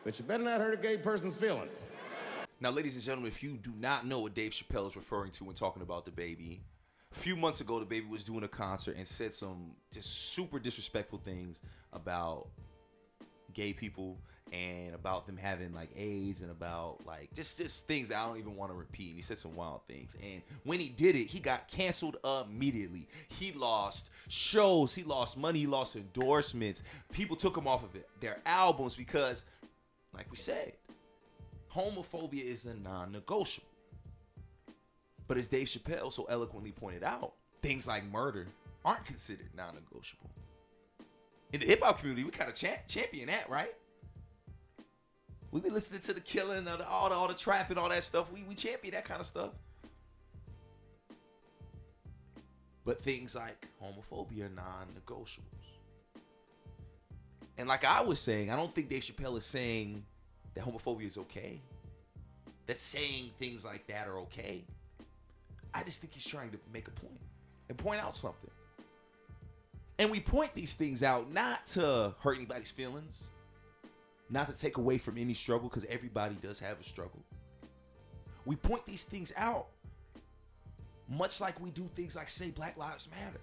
[0.04, 1.98] but you better not hurt a gay person's feelings.
[2.62, 5.44] Now, ladies and gentlemen, if you do not know what Dave Chappelle is referring to
[5.44, 6.62] when talking about the baby,
[7.12, 10.60] a few months ago, the baby was doing a concert and said some just super
[10.60, 11.60] disrespectful things
[11.92, 12.48] about
[13.56, 14.20] gay people
[14.54, 18.38] and about them having like AIDS and about like just just things that I don't
[18.38, 19.08] even want to repeat.
[19.08, 20.16] And he said some wild things.
[20.22, 23.08] And when he did it, he got canceled immediately.
[23.28, 26.84] He lost shows, he lost money, he lost endorsements.
[27.12, 29.44] People took him off of it, their albums because,
[30.14, 30.74] like we said,
[31.74, 33.68] homophobia is a non-negotiable.
[35.28, 38.48] But as Dave Chappelle so eloquently pointed out, things like murder
[38.84, 40.30] aren't considered non-negotiable.
[41.56, 43.74] In the hip hop community, we kind of cha- champion that, right?
[45.52, 48.04] We be listening to the killing, of the, all the all the trapping, all that
[48.04, 48.30] stuff.
[48.30, 49.52] We we champion that kind of stuff.
[52.84, 55.40] But things like homophobia are non-negotiables.
[57.58, 60.04] And like I was saying, I don't think Dave Chappelle is saying
[60.56, 61.62] that homophobia is okay.
[62.68, 64.66] That saying things like that are okay.
[65.74, 67.22] I just think he's trying to make a point
[67.70, 68.52] and point out something.
[69.98, 73.26] And we point these things out not to hurt anybody's feelings,
[74.30, 77.24] not to take away from any struggle, because everybody does have a struggle.
[78.46, 79.68] We point these things out
[81.08, 83.42] much like we do things like say Black Lives Matter.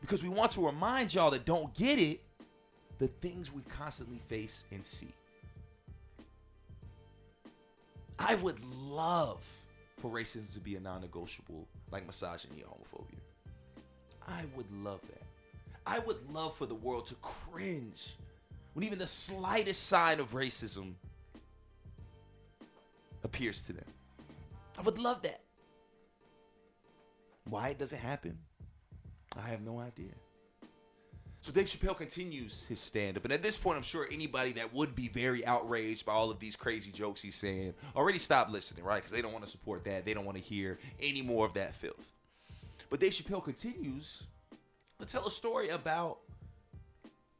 [0.00, 2.20] Because we want to remind y'all that don't get it
[2.98, 5.12] the things we constantly face and see.
[8.18, 9.48] I would love
[9.98, 13.20] for racism to be a non negotiable like misogyny or homophobia.
[14.26, 15.27] I would love that.
[15.88, 18.14] I would love for the world to cringe
[18.74, 20.92] when even the slightest sign of racism
[23.24, 23.86] appears to them.
[24.78, 25.40] I would love that.
[27.48, 28.36] Why it doesn't happen,
[29.34, 30.12] I have no idea.
[31.40, 33.24] So Dave Chappelle continues his stand up.
[33.24, 36.38] And at this point, I'm sure anybody that would be very outraged by all of
[36.38, 38.96] these crazy jokes he's saying already stopped listening, right?
[38.96, 40.04] Because they don't want to support that.
[40.04, 42.12] They don't want to hear any more of that filth.
[42.90, 44.24] But Dave Chappelle continues
[44.98, 46.18] to tell a story about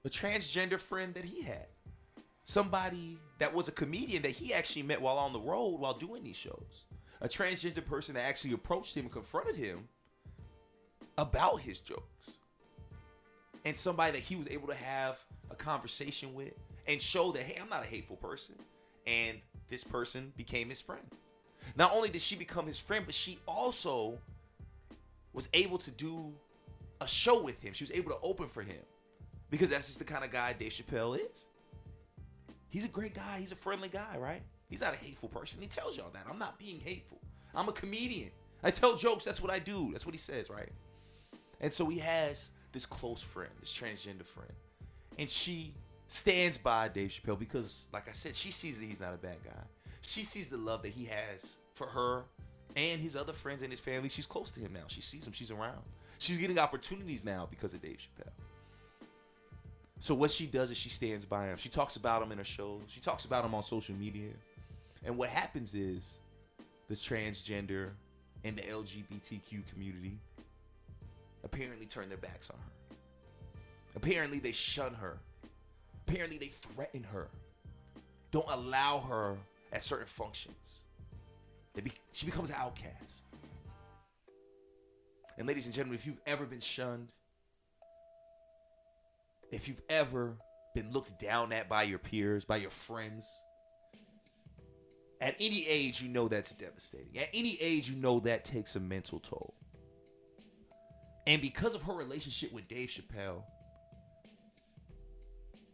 [0.04, 1.66] a transgender friend that he had.
[2.44, 6.22] Somebody that was a comedian that he actually met while on the road while doing
[6.22, 6.84] these shows.
[7.20, 9.88] A transgender person that actually approached him and confronted him
[11.18, 12.30] about his jokes
[13.64, 15.18] and somebody that he was able to have
[15.50, 16.52] a conversation with
[16.86, 18.54] and show that hey i'm not a hateful person
[19.06, 19.36] and
[19.68, 21.02] this person became his friend
[21.76, 24.16] not only did she become his friend but she also
[25.32, 26.32] was able to do
[27.00, 28.82] a show with him she was able to open for him
[29.50, 31.46] because that's just the kind of guy dave chappelle is
[32.68, 35.66] he's a great guy he's a friendly guy right he's not a hateful person he
[35.68, 37.18] tells y'all that i'm not being hateful
[37.54, 38.30] i'm a comedian
[38.62, 40.70] i tell jokes that's what i do that's what he says right
[41.60, 44.52] and so he has this close friend, this transgender friend.
[45.18, 45.74] And she
[46.08, 49.36] stands by Dave Chappelle because, like I said, she sees that he's not a bad
[49.44, 49.62] guy.
[50.02, 52.22] She sees the love that he has for her
[52.76, 54.08] and his other friends and his family.
[54.08, 54.84] She's close to him now.
[54.86, 55.32] She sees him.
[55.32, 55.82] She's around.
[56.18, 58.32] She's getting opportunities now because of Dave Chappelle.
[60.00, 61.56] So what she does is she stands by him.
[61.56, 62.82] She talks about him in her shows.
[62.88, 64.30] She talks about him on social media.
[65.04, 66.18] And what happens is
[66.88, 67.90] the transgender
[68.44, 70.18] and the LGBTQ community
[71.44, 72.96] apparently turn their backs on her.
[73.96, 75.18] Apparently they shun her.
[76.06, 77.28] Apparently they threaten her.
[78.30, 79.36] Don't allow her
[79.72, 80.80] at certain functions.
[81.74, 83.17] Be- she becomes an outcast.
[85.38, 87.12] And ladies and gentlemen, if you've ever been shunned,
[89.52, 90.36] if you've ever
[90.74, 93.24] been looked down at by your peers, by your friends,
[95.20, 97.16] at any age, you know that's devastating.
[97.16, 99.54] At any age, you know that takes a mental toll.
[101.26, 103.42] And because of her relationship with Dave Chappelle,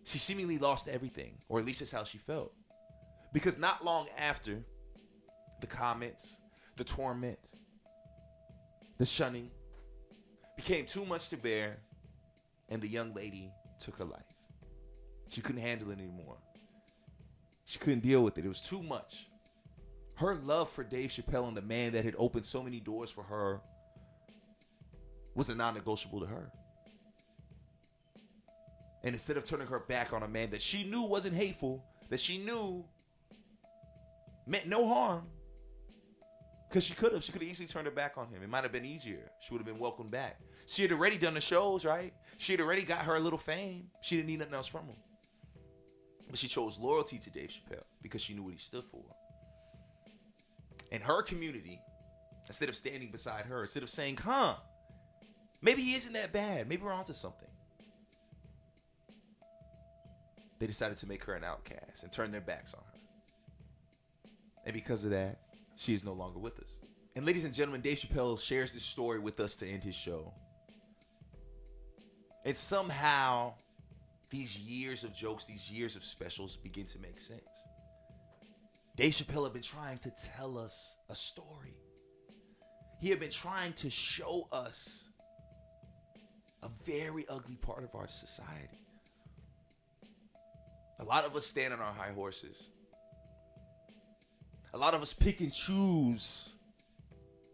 [0.04, 2.52] she seemingly lost everything, or at least that's how she felt.
[3.32, 4.62] Because not long after
[5.60, 6.36] the comments,
[6.76, 7.52] the torment,
[8.98, 9.50] the shunning
[10.56, 11.76] became too much to bear,
[12.68, 14.22] and the young lady took her life.
[15.28, 16.36] She couldn't handle it anymore.
[17.64, 18.44] She couldn't deal with it.
[18.44, 19.26] It was too much.
[20.16, 23.24] Her love for Dave Chappelle and the man that had opened so many doors for
[23.24, 23.60] her
[25.34, 26.52] was a non negotiable to her.
[29.02, 32.20] And instead of turning her back on a man that she knew wasn't hateful, that
[32.20, 32.84] she knew
[34.46, 35.24] meant no harm,
[36.74, 38.42] because she could have, she could have easily turned her back on him.
[38.42, 39.30] It might have been easier.
[39.40, 40.40] She would have been welcomed back.
[40.66, 42.12] She had already done the shows, right?
[42.38, 43.90] She had already got her little fame.
[44.02, 44.96] She didn't need nothing else from him.
[46.28, 49.04] But she chose loyalty to Dave Chappelle because she knew what he stood for.
[50.90, 51.80] And her community,
[52.48, 54.56] instead of standing beside her, instead of saying, huh,
[55.62, 57.50] maybe he isn't that bad, maybe we're onto something,
[60.58, 63.00] they decided to make her an outcast and turn their backs on her.
[64.64, 65.38] And because of that,
[65.76, 66.80] she is no longer with us.
[67.16, 70.32] And ladies and gentlemen, Dave Chappelle shares this story with us to end his show.
[72.44, 73.54] And somehow,
[74.30, 77.40] these years of jokes, these years of specials begin to make sense.
[78.96, 81.76] Dave Chappelle had been trying to tell us a story.
[83.00, 85.04] He had been trying to show us
[86.62, 88.78] a very ugly part of our society.
[91.00, 92.70] A lot of us stand on our high horses.
[94.74, 96.48] A lot of us pick and choose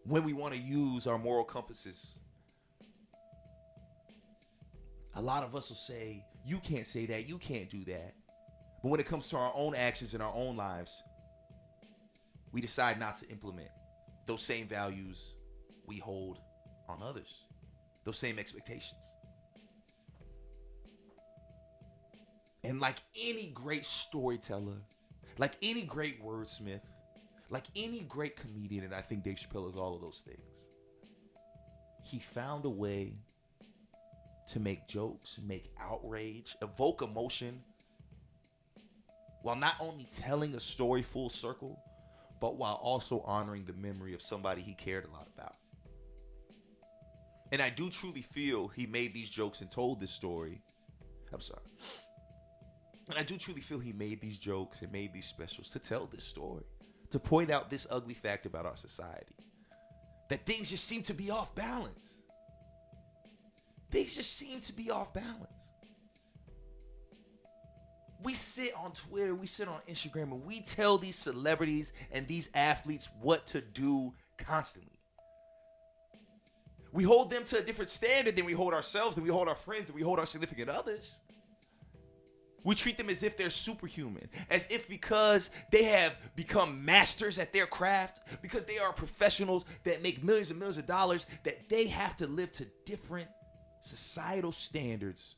[0.05, 2.15] when we want to use our moral compasses.
[5.13, 8.15] A lot of us will say, You can't say that, you can't do that.
[8.81, 11.03] But when it comes to our own actions in our own lives,
[12.51, 13.69] we decide not to implement
[14.25, 15.35] those same values
[15.85, 16.39] we hold
[16.89, 17.43] on others,
[18.03, 18.99] those same expectations.
[22.63, 24.81] And like any great storyteller,
[25.37, 26.81] like any great wordsmith,
[27.51, 30.39] like any great comedian, and I think Dave Chappelle is all of those things,
[32.03, 33.13] he found a way
[34.47, 37.61] to make jokes, make outrage, evoke emotion,
[39.43, 41.77] while not only telling a story full circle,
[42.39, 45.55] but while also honoring the memory of somebody he cared a lot about.
[47.51, 50.61] And I do truly feel he made these jokes and told this story.
[51.33, 51.61] I'm sorry.
[53.09, 56.05] And I do truly feel he made these jokes and made these specials to tell
[56.05, 56.63] this story,
[57.11, 59.35] to point out this ugly fact about our society
[60.29, 62.15] that things just seem to be off balance.
[63.91, 65.51] Things just seem to be off balance.
[68.23, 72.49] We sit on Twitter, we sit on Instagram, and we tell these celebrities and these
[72.53, 74.99] athletes what to do constantly.
[76.93, 79.55] We hold them to a different standard than we hold ourselves, and we hold our
[79.55, 81.17] friends, and we hold our significant others.
[82.63, 87.51] We treat them as if they're superhuman, as if because they have become masters at
[87.53, 91.87] their craft, because they are professionals that make millions and millions of dollars, that they
[91.87, 93.29] have to live to different
[93.81, 95.35] societal standards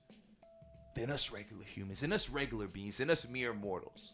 [0.95, 4.13] than us regular humans, than us regular beings, than us mere mortals.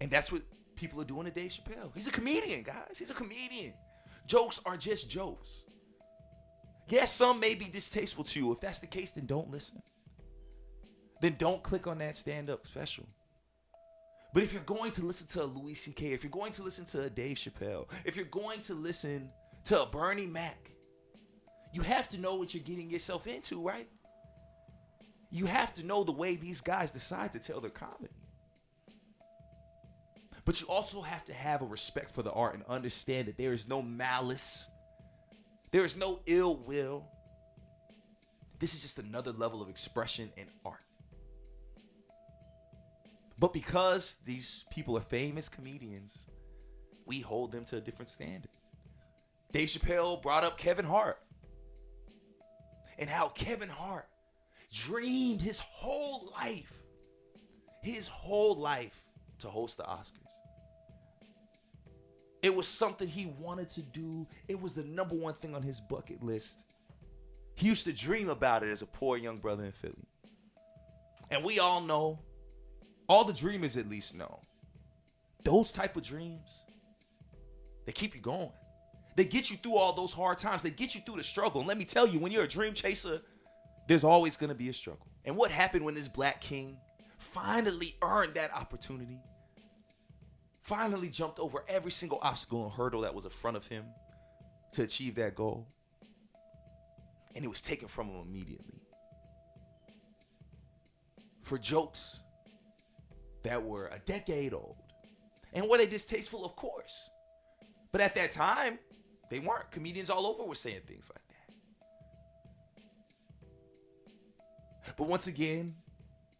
[0.00, 0.42] And that's what
[0.74, 1.92] people are doing to Dave Chappelle.
[1.94, 2.98] He's a comedian, guys.
[2.98, 3.74] He's a comedian.
[4.26, 5.61] Jokes are just jokes.
[6.88, 8.52] Yes, some may be distasteful to you.
[8.52, 9.82] If that's the case, then don't listen.
[11.20, 13.06] Then don't click on that stand up special.
[14.34, 16.84] But if you're going to listen to a Louis C.K., if you're going to listen
[16.86, 19.30] to a Dave Chappelle, if you're going to listen
[19.64, 20.70] to a Bernie Mac,
[21.72, 23.88] you have to know what you're getting yourself into, right?
[25.30, 28.12] You have to know the way these guys decide to tell their comedy.
[30.44, 33.52] But you also have to have a respect for the art and understand that there
[33.52, 34.68] is no malice,
[35.72, 37.04] there is no ill will.
[38.60, 40.84] This is just another level of expression and art.
[43.38, 46.18] But because these people are famous comedians,
[47.06, 48.50] we hold them to a different standard.
[49.52, 51.18] Dave Chappelle brought up Kevin Hart.
[52.98, 54.08] and how Kevin Hart
[54.72, 56.72] dreamed his whole life,
[57.82, 59.04] his whole life
[59.40, 60.21] to host the Oscars.
[62.42, 64.26] It was something he wanted to do.
[64.48, 66.64] It was the number one thing on his bucket list.
[67.54, 70.08] He used to dream about it as a poor young brother in Philly.
[71.30, 72.18] And we all know,
[73.08, 74.40] all the dreamers at least know,
[75.44, 76.64] those type of dreams,
[77.86, 78.52] they keep you going.
[79.16, 80.62] They get you through all those hard times.
[80.62, 81.60] They get you through the struggle.
[81.60, 83.20] And let me tell you, when you're a dream chaser,
[83.86, 85.06] there's always going to be a struggle.
[85.24, 86.78] And what happened when this black king
[87.18, 89.20] finally earned that opportunity?
[90.62, 93.84] Finally jumped over every single obstacle and hurdle that was in front of him
[94.72, 95.66] to achieve that goal.
[97.34, 98.80] And it was taken from him immediately.
[101.42, 102.20] For jokes
[103.42, 104.76] that were a decade old.
[105.52, 106.44] And were they distasteful?
[106.44, 107.10] Of course.
[107.90, 108.78] But at that time,
[109.30, 109.70] they weren't.
[109.70, 111.32] Comedians all over were saying things like that.
[114.96, 115.74] But once again,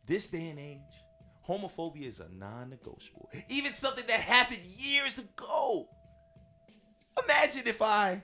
[0.07, 1.02] this day and age,
[1.49, 3.31] homophobia is a non negotiable.
[3.49, 5.89] Even something that happened years ago.
[7.23, 8.23] Imagine if I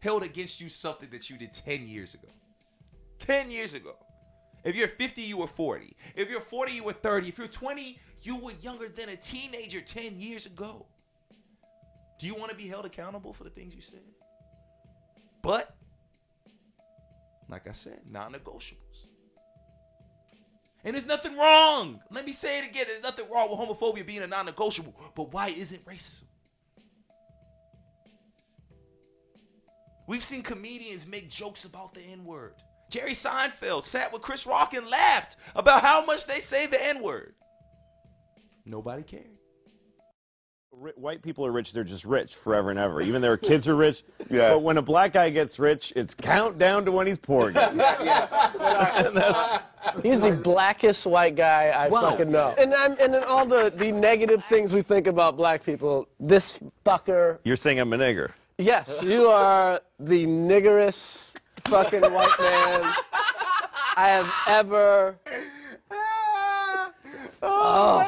[0.00, 2.28] held against you something that you did 10 years ago.
[3.20, 3.96] 10 years ago.
[4.64, 5.96] If you're 50, you were 40.
[6.14, 7.28] If you're 40, you were 30.
[7.28, 10.86] If you're 20, you were younger than a teenager 10 years ago.
[12.18, 14.00] Do you want to be held accountable for the things you said?
[15.42, 15.76] But,
[17.48, 18.85] like I said, non negotiables.
[20.86, 22.00] And there's nothing wrong.
[22.12, 22.84] Let me say it again.
[22.86, 24.94] There's nothing wrong with homophobia being a non negotiable.
[25.16, 26.22] But why isn't racism?
[30.06, 32.54] We've seen comedians make jokes about the N word.
[32.88, 37.02] Jerry Seinfeld sat with Chris Rock and laughed about how much they say the N
[37.02, 37.34] word.
[38.64, 39.38] Nobody cared.
[40.72, 43.00] Ri- White people are rich, they're just rich forever and ever.
[43.00, 44.02] Even their kids are rich.
[44.28, 44.54] Yeah.
[44.54, 47.78] But when a black guy gets rich, it's countdown to when he's poor again.
[50.02, 52.52] He's the blackest white guy I fucking know.
[52.58, 56.58] And I'm, and then all the, the negative things we think about black people, this
[56.84, 57.38] fucker.
[57.44, 58.32] You're saying I'm a nigger.
[58.58, 61.34] Yes, you are the niggerest
[61.66, 62.92] fucking white man
[63.96, 65.16] I have ever.
[67.42, 67.98] Oh,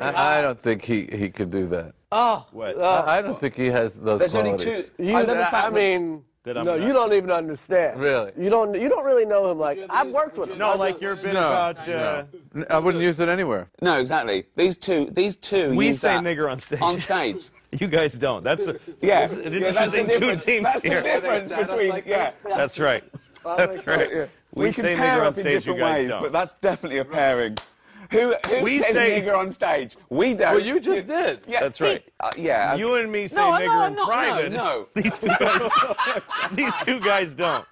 [0.00, 1.92] I, I don't think he, he could do that.
[2.12, 2.80] oh, What?
[2.80, 4.90] I, I don't think he has those There's only qualities.
[4.96, 5.04] two.
[5.04, 8.00] you, I love the I, mean, That I'm no, not- you don't even understand.
[8.00, 8.32] Really?
[8.38, 8.74] You don't.
[8.74, 9.58] You don't really know him.
[9.58, 10.58] Like I've worked with him.
[10.58, 11.88] No, like your bit No, about.
[11.88, 13.68] Uh, N- I wouldn't use it anywhere.
[13.82, 14.46] No, exactly.
[14.56, 15.74] These two, these two.
[15.76, 16.80] we use say that nigger on stage.
[16.82, 17.48] On stage.
[17.78, 18.42] You guys don't.
[18.42, 19.26] That's a, Yeah.
[19.26, 20.44] it's an yeah that's the interesting two difference.
[20.44, 21.00] teams That's here.
[21.02, 22.02] the difference between.
[22.04, 22.32] Yeah.
[22.44, 23.04] That's right.
[23.44, 24.28] That's right.
[24.52, 25.52] We, We, say can pair nigger on up in stage.
[25.66, 26.22] You different guys ways, don't.
[26.22, 27.56] but that's definitely a pairing.
[28.10, 29.96] Who, who We says say- nigger on stage?
[30.08, 30.54] We don't.
[30.54, 31.40] Well, you just did.
[31.46, 32.02] Yeah, That's right.
[32.18, 32.74] Uh, yeah.
[32.74, 34.52] You and me say No, nigger no, in no, no, private.
[34.52, 34.88] no.
[34.94, 35.70] These two guys.
[36.52, 37.64] these two guys don't.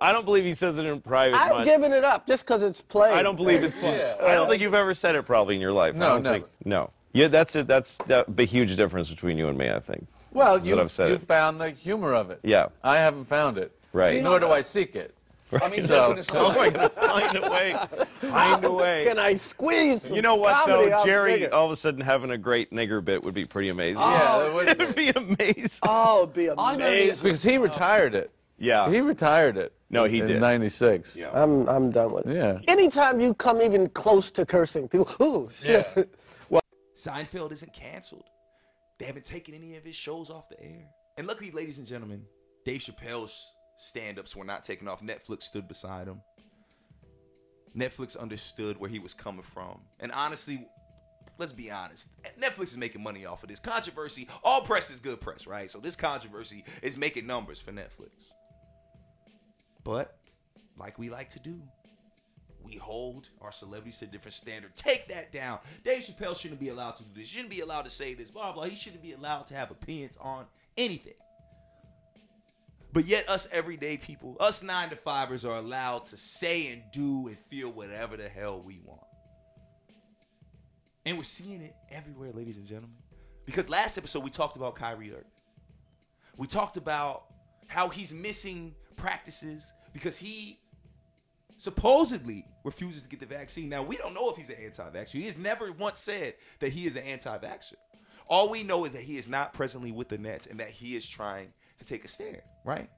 [0.00, 1.36] I don't believe he says it in private.
[1.36, 1.64] I've much.
[1.66, 3.12] given it up just because it's played.
[3.12, 3.84] I don't believe it's.
[3.84, 5.94] I don't think you've ever said it probably in your life.
[5.94, 6.22] I No.
[6.22, 6.90] Think, no.
[7.12, 7.66] Yeah, that's it.
[7.66, 9.68] That's that, the huge difference between you and me.
[9.70, 10.06] I think.
[10.32, 11.22] Well, you, what I've said you it.
[11.22, 12.40] found the humor of it.
[12.42, 12.68] Yeah.
[12.82, 13.72] I haven't found it.
[13.92, 14.22] Right.
[14.22, 15.14] Nor do I seek it.
[15.52, 17.76] I mean, So- joking I'm going to find a way.
[18.20, 19.04] Find a way.
[19.04, 20.02] Can I squeeze?
[20.02, 21.40] some You know what though, Jerry?
[21.40, 21.52] nigger?
[21.52, 24.00] All of a sudden having a great nigger bit would be pretty amazing.
[24.00, 24.54] Yeah, it oh.
[24.54, 24.84] would it be.
[24.86, 25.78] would be amazing.
[25.82, 27.22] Oh, it'd be I'm amazing.
[27.22, 28.30] Because he retired it.
[28.58, 28.90] Yeah.
[28.90, 29.72] He retired it.
[29.88, 30.30] No, he did.
[30.32, 31.16] in '96.
[31.16, 31.30] Yeah.
[31.32, 32.36] I'm I'm done with it.
[32.36, 32.60] Yeah.
[32.68, 35.86] Anytime you come even close to cursing, people, ooh, shit.
[35.96, 36.04] Yeah.
[36.48, 36.62] well,
[36.94, 38.24] Seinfeld isn't canceled.
[38.98, 40.84] They haven't taken any of his shows off the air.
[41.16, 42.22] And luckily, ladies and gentlemen,
[42.64, 43.50] Dave Chappelle's
[43.80, 45.02] stand-ups were not taken off.
[45.02, 46.20] Netflix stood beside him.
[47.76, 49.80] Netflix understood where he was coming from.
[50.00, 50.66] And honestly,
[51.38, 52.10] let's be honest.
[52.38, 54.28] Netflix is making money off of this controversy.
[54.42, 55.70] All press is good press, right?
[55.70, 58.10] So this controversy is making numbers for Netflix.
[59.84, 60.18] But
[60.76, 61.62] like we like to do,
[62.62, 64.76] we hold our celebrities to a different standard.
[64.76, 65.60] Take that down.
[65.84, 67.28] Dave Chappelle shouldn't be allowed to do this.
[67.28, 68.30] Shouldn't be allowed to say this.
[68.30, 68.64] Blah blah.
[68.64, 70.44] He shouldn't be allowed to have opinions on
[70.76, 71.14] anything.
[72.92, 77.28] But yet, us everyday people, us nine to fivers, are allowed to say and do
[77.28, 79.02] and feel whatever the hell we want.
[81.06, 82.96] And we're seeing it everywhere, ladies and gentlemen.
[83.46, 85.24] Because last episode we talked about Kyrie Irving.
[86.36, 87.24] We talked about
[87.68, 89.62] how he's missing practices
[89.92, 90.58] because he
[91.58, 93.68] supposedly refuses to get the vaccine.
[93.68, 95.12] Now, we don't know if he's an anti vaxxer.
[95.12, 97.74] He has never once said that he is an anti vaxxer.
[98.28, 100.96] All we know is that he is not presently with the Nets and that he
[100.96, 102.88] is trying to take a stand, right?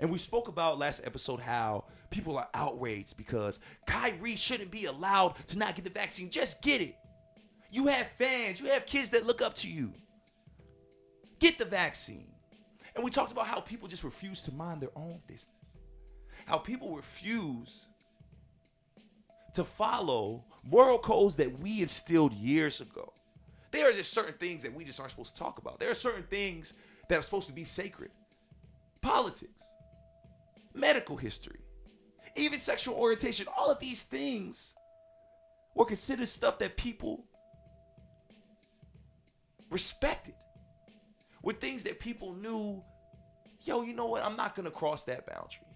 [0.00, 5.36] And we spoke about last episode how people are outraged because Kyrie shouldn't be allowed
[5.48, 6.30] to not get the vaccine.
[6.30, 6.96] Just get it.
[7.70, 9.92] You have fans, you have kids that look up to you.
[11.40, 12.28] Get the vaccine.
[12.94, 15.48] And we talked about how people just refuse to mind their own business.
[16.46, 17.86] how people refuse
[19.54, 23.12] to follow moral codes that we instilled years ago.
[23.70, 25.78] There are just certain things that we just aren't supposed to talk about.
[25.78, 26.74] There are certain things
[27.08, 28.10] that are supposed to be sacred.
[29.04, 29.62] Politics,
[30.72, 31.60] medical history,
[32.36, 34.72] even sexual orientation, all of these things
[35.74, 37.26] were considered stuff that people
[39.68, 40.34] respected.
[41.42, 42.82] Were things that people knew,
[43.62, 44.24] yo, you know what?
[44.24, 45.68] I'm not going to cross that boundary.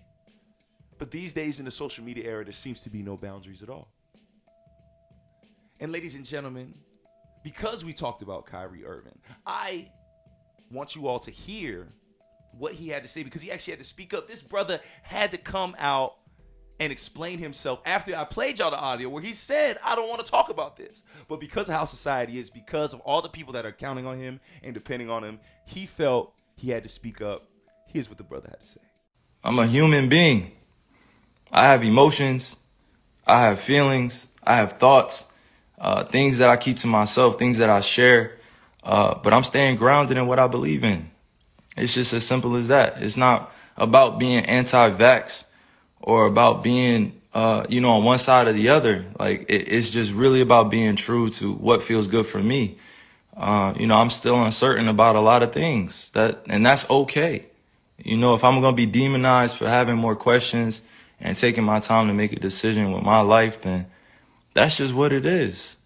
[0.97, 3.69] But these days in the social media era, there seems to be no boundaries at
[3.69, 3.89] all.
[5.81, 6.73] And ladies and gentlemen,
[7.45, 9.91] because we talked about Kyrie Irving, I
[10.71, 11.89] want you all to hear
[12.59, 14.29] what he had to say because he actually had to speak up.
[14.29, 16.17] This brother had to come out
[16.81, 20.25] and explain himself after I played y'all the audio where he said, I don't want
[20.25, 21.03] to talk about this.
[21.29, 24.19] But because of how society is, because of all the people that are counting on
[24.19, 27.49] him and depending on him, he felt he had to speak up.
[27.87, 28.81] Here's what the brother had to say.
[29.43, 30.53] I'm a human being.
[31.51, 32.57] I have emotions.
[33.27, 34.29] I have feelings.
[34.45, 35.33] I have thoughts,
[35.79, 38.39] uh, things that I keep to myself, things that I share.
[38.83, 41.11] Uh, but I'm staying grounded in what I believe in.
[41.79, 43.01] It's just as simple as that.
[43.03, 45.45] It's not about being anti-vax
[46.01, 49.07] or about being, uh, you know, on one side or the other.
[49.19, 52.77] Like it, it's just really about being true to what feels good for me.
[53.37, 57.47] Uh, you know, I'm still uncertain about a lot of things that, and that's okay.
[57.97, 60.83] You know, if I'm going to be demonized for having more questions
[61.21, 63.87] and taking my time to make a decision with my life, then
[64.55, 65.78] that's just what it is.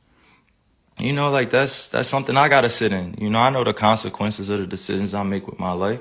[0.98, 3.14] You know, like that's, that's something I got to sit in.
[3.18, 6.00] You know, I know the consequences of the decisions I make with my life.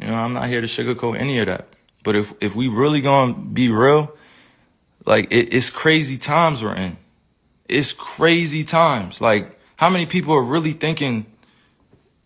[0.00, 1.66] You know, I'm not here to sugarcoat any of that.
[2.02, 4.16] But if, if we really gonna be real,
[5.04, 6.96] like it, it's crazy times we're in.
[7.68, 9.20] It's crazy times.
[9.20, 11.26] Like how many people are really thinking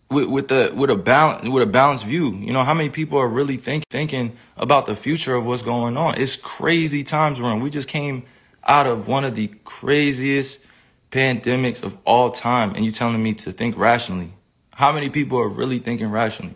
[0.09, 2.33] with, with the with a balance with a balanced view?
[2.33, 5.97] You know, how many people are really think, thinking about the future of what's going
[5.97, 6.15] on?
[6.19, 7.61] It's crazy times we're in.
[7.61, 8.23] We just came
[8.65, 10.65] out of one of the craziest
[11.11, 14.33] pandemics of all time, and you telling me to think rationally.
[14.73, 16.55] How many people are really thinking rationally?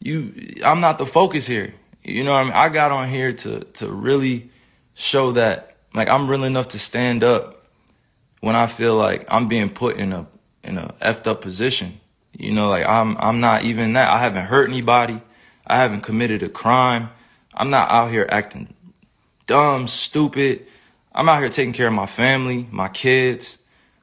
[0.00, 0.32] you
[0.64, 1.74] I'm not the focus here.
[2.02, 2.52] You know what I mean?
[2.52, 4.50] I got on here to to really
[4.94, 7.66] show that like I'm real enough to stand up
[8.40, 10.26] when I feel like I'm being put in a
[10.62, 12.00] in a effed up position.
[12.32, 14.10] You know, like I'm I'm not even that.
[14.10, 15.20] I haven't hurt anybody.
[15.66, 17.10] I haven't committed a crime.
[17.52, 18.74] I'm not out here acting
[19.46, 20.66] dumb, stupid.
[21.16, 23.58] I'm out here taking care of my family, my kids.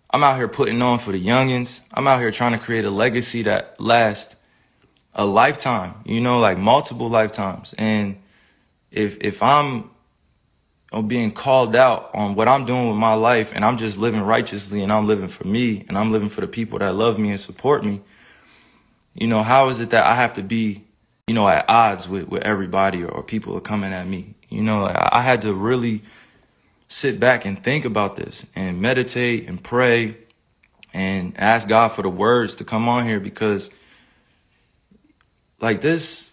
[0.09, 1.83] I'm out here putting on for the youngins.
[1.93, 4.35] I'm out here trying to create a legacy that lasts
[5.13, 7.75] a lifetime, you know, like multiple lifetimes.
[7.77, 8.17] And
[8.89, 9.91] if, if I'm
[11.05, 14.81] being called out on what I'm doing with my life and I'm just living righteously
[14.81, 17.39] and I'm living for me and I'm living for the people that love me and
[17.39, 18.01] support me,
[19.13, 20.83] you know, how is it that I have to be,
[21.27, 24.33] you know, at odds with, with everybody or, or people are coming at me?
[24.49, 26.01] You know, I, I had to really
[26.87, 30.17] sit back and think about this and meditate and pray
[30.93, 33.71] and ask God for the words to come on here because
[35.59, 36.31] like this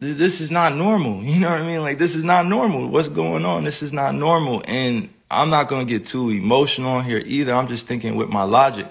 [0.00, 1.22] this is not normal.
[1.22, 1.80] You know what I mean?
[1.80, 2.88] Like this is not normal.
[2.88, 3.64] What's going on?
[3.64, 4.62] This is not normal.
[4.66, 7.54] And I'm not going to get too emotional here either.
[7.54, 8.86] I'm just thinking with my logic.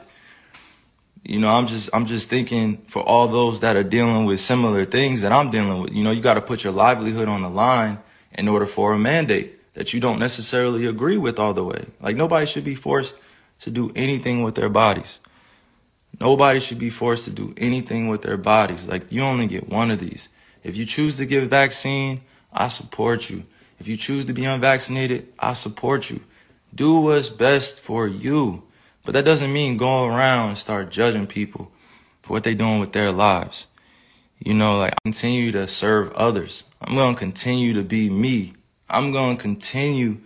[1.24, 4.86] You know, I'm just I'm just thinking for all those that are dealing with similar
[4.86, 5.94] things that I'm dealing with.
[5.94, 8.00] You know, you got to put your livelihood on the line
[8.32, 11.86] in order for a mandate that you don't necessarily agree with all the way.
[12.02, 13.18] Like nobody should be forced
[13.60, 15.20] to do anything with their bodies.
[16.20, 18.88] Nobody should be forced to do anything with their bodies.
[18.88, 20.30] Like you only get one of these.
[20.64, 22.22] If you choose to get vaccine,
[22.54, 23.46] I support you.
[23.80, 26.22] If you choose to be unvaccinated, I support you.
[26.74, 28.64] Do what's best for you.
[29.04, 31.72] But that doesn't mean go around and start judging people
[32.22, 33.68] for what they're doing with their lives.
[34.38, 36.66] You know, like I continue to serve others.
[36.82, 38.54] I'm going to continue to be me.
[38.92, 40.20] I'm going to continue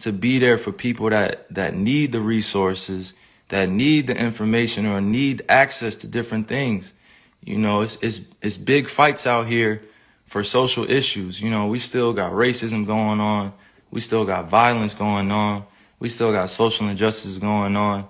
[0.00, 3.14] to be there for people that, that need the resources
[3.52, 6.94] that need the information or need access to different things.
[7.44, 9.82] You know, it's, it's, it's big fights out here
[10.26, 11.42] for social issues.
[11.42, 13.52] You know, we still got racism going on.
[13.90, 15.66] We still got violence going on.
[15.98, 18.08] We still got social injustice going on.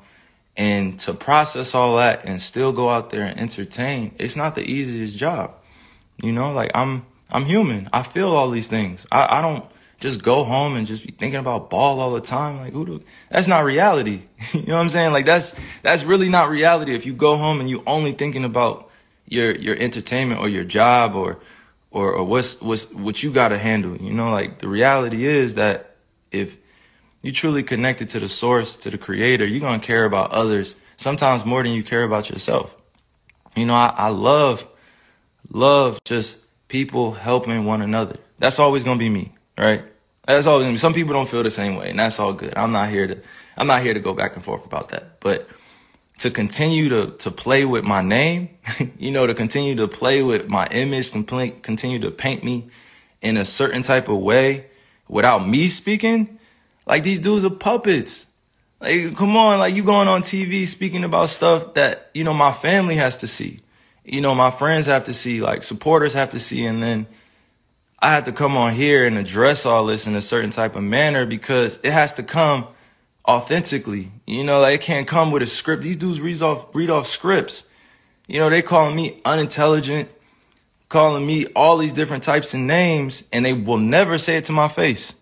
[0.56, 4.62] And to process all that and still go out there and entertain, it's not the
[4.62, 5.56] easiest job.
[6.22, 7.88] You know, like I'm, I'm human.
[7.92, 9.08] I feel all these things.
[9.10, 9.64] I, I don't,
[10.02, 12.58] just go home and just be thinking about ball all the time.
[12.58, 14.22] Like who do, that's not reality.
[14.52, 15.12] you know what I'm saying?
[15.12, 16.94] Like that's, that's really not reality.
[16.94, 18.90] If you go home and you only thinking about
[19.26, 21.38] your, your entertainment or your job or,
[21.90, 25.54] or, or what's, what's, what you got to handle, you know, like the reality is
[25.54, 25.96] that
[26.30, 26.58] if
[27.22, 30.76] you truly connected to the source, to the creator, you're going to care about others
[30.96, 32.74] sometimes more than you care about yourself.
[33.54, 34.66] You know, I, I love,
[35.50, 38.16] love just people helping one another.
[38.38, 39.84] That's always gonna be me, right?
[40.26, 40.78] That's gonna.
[40.78, 42.56] Some people don't feel the same way, and that's all good.
[42.56, 43.18] I'm not here to
[43.56, 45.20] I'm not here to go back and forth about that.
[45.20, 45.48] But
[46.18, 48.50] to continue to to play with my name,
[48.98, 52.68] you know, to continue to play with my image, continue to paint me
[53.20, 54.66] in a certain type of way
[55.08, 56.38] without me speaking,
[56.86, 58.26] like these dudes are puppets.
[58.80, 62.52] Like, come on, like you going on TV speaking about stuff that, you know, my
[62.52, 63.60] family has to see.
[64.04, 67.06] You know, my friends have to see, like supporters have to see, and then
[68.02, 70.82] I have to come on here and address all this in a certain type of
[70.82, 72.66] manner because it has to come
[73.28, 74.10] authentically.
[74.26, 75.84] You know, like it can't come with a script.
[75.84, 77.70] These dudes read off read off scripts.
[78.26, 80.10] You know, they calling me unintelligent,
[80.88, 84.52] calling me all these different types of names, and they will never say it to
[84.52, 85.14] my face.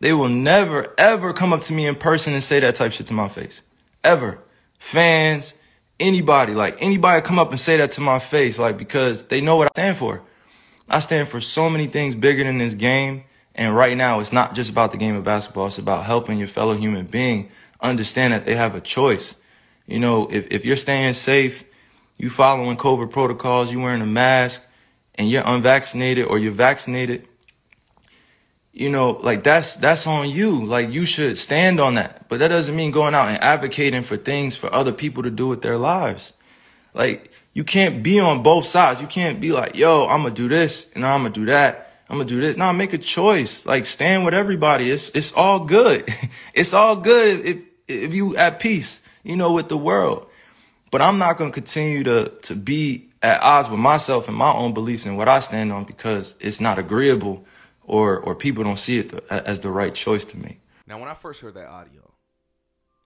[0.00, 3.06] They will never ever come up to me in person and say that type shit
[3.06, 3.62] to my face.
[4.04, 4.40] Ever.
[4.78, 5.54] Fans,
[5.98, 9.56] anybody, like anybody come up and say that to my face, like because they know
[9.56, 10.22] what I stand for.
[10.92, 13.24] I stand for so many things bigger than this game.
[13.54, 15.66] And right now, it's not just about the game of basketball.
[15.66, 19.36] It's about helping your fellow human being understand that they have a choice.
[19.86, 21.64] You know, if, if you're staying safe,
[22.16, 24.64] you following COVID protocols, you wearing a mask,
[25.16, 27.28] and you're unvaccinated or you're vaccinated,
[28.72, 30.64] you know, like that's that's on you.
[30.64, 32.28] Like you should stand on that.
[32.28, 35.46] But that doesn't mean going out and advocating for things for other people to do
[35.46, 36.32] with their lives.
[36.94, 39.00] Like you can't be on both sides.
[39.00, 41.90] You can't be like, yo, I'm gonna do this and I'm gonna do that.
[42.08, 42.56] I'm gonna do this.
[42.56, 43.66] No, make a choice.
[43.66, 44.90] Like stand with everybody.
[44.90, 46.12] It's it's all good.
[46.54, 50.26] it's all good if if you at peace, you know, with the world.
[50.90, 54.74] But I'm not gonna continue to to be at odds with myself and my own
[54.74, 57.44] beliefs and what I stand on because it's not agreeable
[57.82, 60.60] or or people don't see it the, as the right choice to make.
[60.86, 62.12] Now, when I first heard that audio,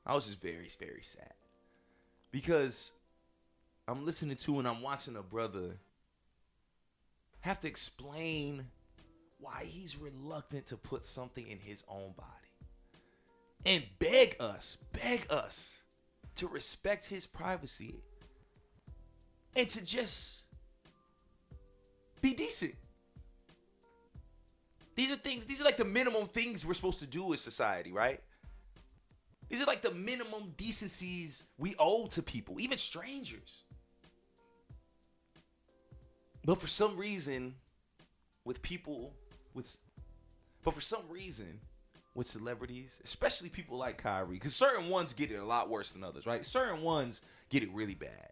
[0.05, 1.33] I was just very, very sad
[2.33, 2.93] because
[3.89, 5.77] I'm listening to and I'm watching a brother
[7.41, 8.67] have to explain
[9.39, 12.31] why he's reluctant to put something in his own body
[13.65, 15.77] and beg us, beg us
[16.37, 18.03] to respect his privacy
[19.55, 20.43] and to just
[22.21, 22.75] be decent.
[24.97, 27.93] These are things, these are like the minimum things we're supposed to do as society,
[27.93, 28.21] right?
[29.49, 33.63] These are like the minimum decencies we owe to people, even strangers.
[36.47, 37.57] But for some reason,
[38.45, 39.13] with people,
[39.53, 39.77] with,
[40.63, 41.59] but for some reason,
[42.15, 46.05] with celebrities, especially people like Kyrie, because certain ones get it a lot worse than
[46.05, 46.47] others, right?
[46.47, 47.21] Certain ones
[47.51, 48.31] get it really bad.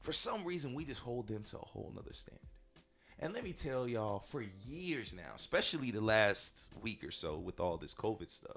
[0.00, 2.40] For some reason, we just hold them to a whole nother standard.
[3.18, 7.60] And let me tell y'all, for years now, especially the last week or so with
[7.60, 8.56] all this COVID stuff,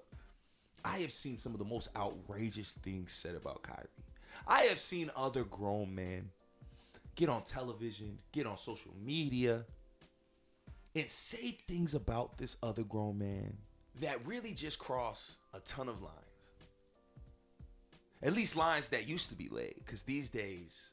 [0.85, 3.89] I have seen some of the most outrageous things said about Kyrie.
[4.47, 6.29] I have seen other grown men
[7.15, 9.65] get on television, get on social media,
[10.93, 13.57] and say things about this other grown man
[14.01, 16.15] that really just cross a ton of lines.
[18.21, 20.91] At least lines that used to be laid, because these days,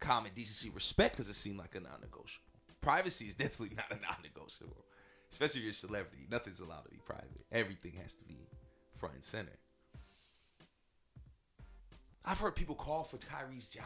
[0.00, 2.54] common decency, respect doesn't seem like a non-negotiable.
[2.80, 4.84] Privacy is definitely not a non-negotiable,
[5.30, 6.26] especially if you're a celebrity.
[6.30, 7.46] Nothing's allowed to be private.
[7.52, 8.38] Everything has to be
[8.98, 9.52] front and center.
[12.24, 13.84] I've heard people call for Kyrie's job.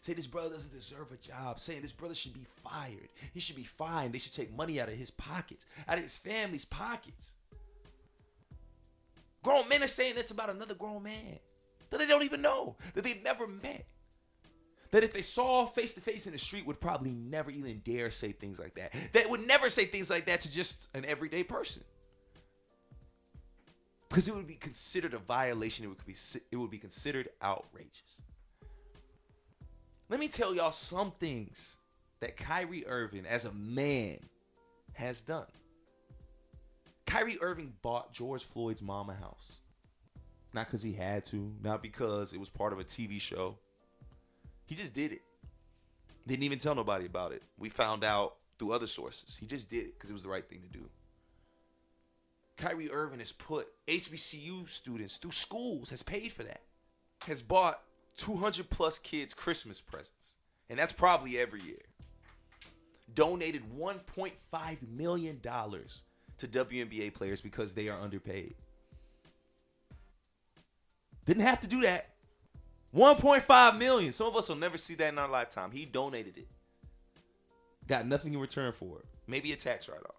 [0.00, 1.60] Say this brother doesn't deserve a job.
[1.60, 3.08] Saying this brother should be fired.
[3.34, 4.14] He should be fined.
[4.14, 7.26] They should take money out of his pockets, out of his family's pockets.
[9.42, 11.38] Grown men are saying this about another grown man
[11.90, 13.86] that they don't even know, that they've never met.
[14.90, 18.10] That if they saw face to face in the street would probably never even dare
[18.10, 18.92] say things like that.
[19.12, 21.84] That would never say things like that to just an everyday person.
[24.08, 25.84] Because it would be considered a violation.
[25.84, 26.16] It would be
[26.50, 28.20] it would be considered outrageous.
[30.10, 31.56] Let me tell y'all some things
[32.18, 34.18] that Kyrie Irving, as a man,
[34.92, 35.46] has done.
[37.06, 39.58] Kyrie Irving bought George Floyd's mama house.
[40.52, 43.56] Not because he had to, not because it was part of a TV show.
[44.66, 45.22] He just did it.
[46.26, 47.44] Didn't even tell nobody about it.
[47.56, 49.36] We found out through other sources.
[49.38, 50.88] He just did it because it was the right thing to do.
[52.56, 56.62] Kyrie Irving has put HBCU students through schools, has paid for that,
[57.26, 57.80] has bought
[58.20, 60.10] 200 plus kids Christmas presents.
[60.68, 61.82] And that's probably every year.
[63.14, 68.54] Donated $1.5 million to WNBA players because they are underpaid.
[71.24, 72.10] Didn't have to do that.
[72.94, 74.12] 1.5 million.
[74.12, 75.70] Some of us will never see that in our lifetime.
[75.70, 76.48] He donated it.
[77.86, 79.06] Got nothing in return for it.
[79.26, 80.14] Maybe a tax write off.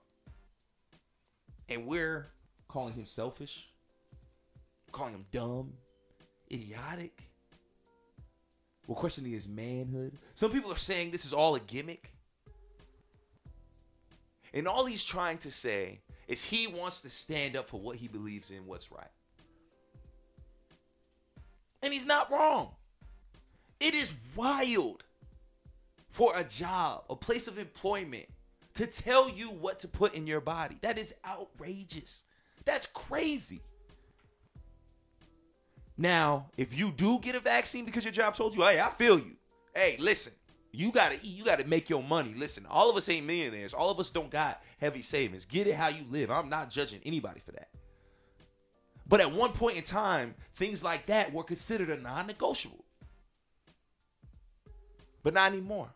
[1.69, 2.27] And we're
[2.67, 3.69] calling him selfish,
[4.91, 5.73] calling him dumb,
[6.51, 7.30] idiotic.
[8.91, 10.17] We're questioning his manhood.
[10.35, 12.11] Some people are saying this is all a gimmick.
[14.53, 18.09] And all he's trying to say is he wants to stand up for what he
[18.09, 19.07] believes in, what's right.
[21.81, 22.71] And he's not wrong.
[23.79, 25.05] It is wild
[26.09, 28.25] for a job, a place of employment,
[28.73, 30.77] to tell you what to put in your body.
[30.81, 32.23] That is outrageous.
[32.65, 33.61] That's crazy.
[35.97, 39.19] Now, if you do get a vaccine because your job told you, hey, I feel
[39.19, 39.35] you.
[39.75, 40.33] Hey, listen,
[40.71, 42.33] you gotta eat, you gotta make your money.
[42.35, 43.73] Listen, all of us ain't millionaires.
[43.73, 45.45] All of us don't got heavy savings.
[45.45, 46.31] Get it how you live.
[46.31, 47.69] I'm not judging anybody for that.
[49.07, 52.85] But at one point in time, things like that were considered a non-negotiable.
[55.23, 55.89] But not anymore.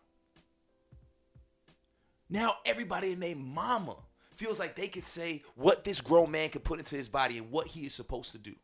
[2.28, 3.96] Now everybody and their mama
[4.34, 7.50] feels like they can say what this grown man can put into his body and
[7.50, 8.54] what he is supposed to do.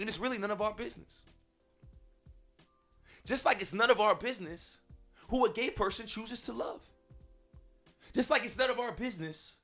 [0.00, 1.22] And it's really none of our business.
[3.24, 4.76] Just like it's none of our business
[5.28, 6.80] who a gay person chooses to love.
[8.12, 9.54] Just like it's none of our business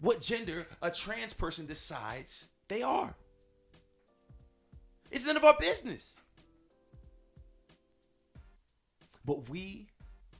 [0.00, 3.14] what gender a trans person decides they are.
[5.10, 6.14] It's none of our business.
[9.24, 9.88] But we,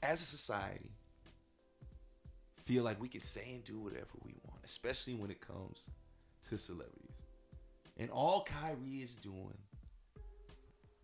[0.01, 0.91] as a society,
[2.65, 5.83] feel like we can say and do whatever we want, especially when it comes
[6.49, 7.10] to celebrities.
[8.01, 9.59] And all Kyrie is doing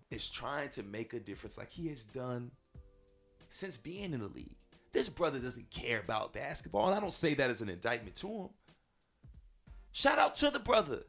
[0.09, 2.49] is trying to make a difference like he has done
[3.49, 4.57] since being in the league.
[4.93, 8.27] This brother doesn't care about basketball, and I don't say that as an indictment to
[8.27, 8.49] him.
[9.91, 11.03] Shout out to the brother.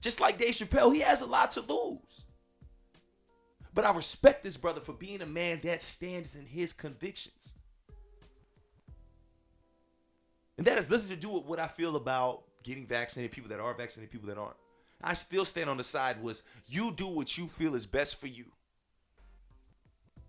[0.00, 2.24] Just like Dave Chappelle, he has a lot to lose.
[3.74, 7.52] But I respect this brother for being a man that stands in his convictions.
[10.56, 13.60] And that has nothing to do with what I feel about getting vaccinated, people that
[13.60, 14.56] are vaccinated, people that aren't.
[15.02, 18.26] I still stand on the side was you do what you feel is best for
[18.26, 18.46] you.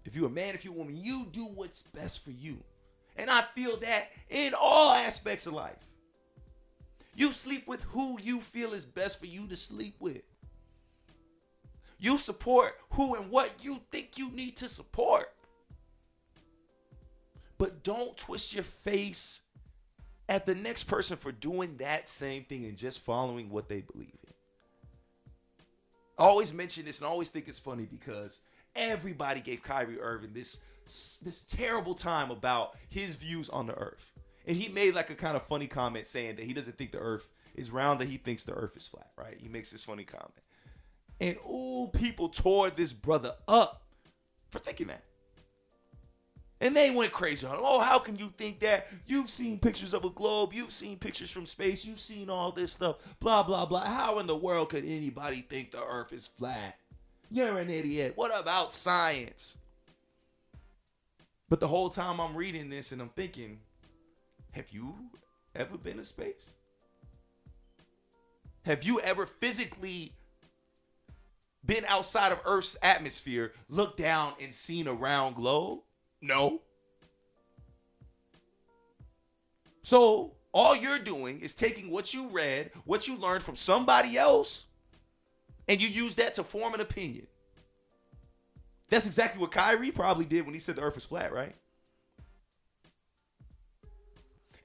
[0.03, 2.57] If you're a man, if you're a woman, you do what's best for you.
[3.15, 5.77] And I feel that in all aspects of life.
[7.15, 10.21] You sleep with who you feel is best for you to sleep with.
[11.97, 15.31] You support who and what you think you need to support.
[17.57, 19.39] But don't twist your face
[20.27, 24.17] at the next person for doing that same thing and just following what they believe
[24.25, 24.33] in.
[26.17, 28.39] I always mention this and I always think it's funny because
[28.75, 34.11] everybody gave Kyrie Irving this this terrible time about his views on the earth.
[34.45, 36.99] And he made like a kind of funny comment saying that he doesn't think the
[36.99, 39.35] earth is round, that he thinks the earth is flat, right?
[39.39, 40.31] He makes this funny comment.
[41.19, 43.81] And ooh, people tore this brother up
[44.51, 45.03] for thinking that.
[46.61, 47.57] And they went crazy on.
[47.59, 48.87] Oh, how can you think that?
[49.05, 50.53] You've seen pictures of a globe.
[50.53, 51.83] You've seen pictures from space.
[51.83, 52.97] You've seen all this stuff.
[53.19, 53.85] Blah, blah, blah.
[53.85, 56.77] How in the world could anybody think the earth is flat?
[57.29, 58.13] You're an idiot.
[58.15, 59.57] What about science?
[61.49, 63.59] But the whole time I'm reading this and I'm thinking,
[64.51, 64.95] have you
[65.55, 66.51] ever been to space?
[68.63, 70.13] Have you ever physically
[71.65, 75.81] been outside of Earth's atmosphere, looked down and seen a round globe?
[76.25, 76.61] No.
[79.83, 84.63] So all you're doing is taking what you read, what you learned from somebody else,
[85.67, 87.27] and you use that to form an opinion.
[88.89, 91.55] That's exactly what Kyrie probably did when he said the earth is flat, right?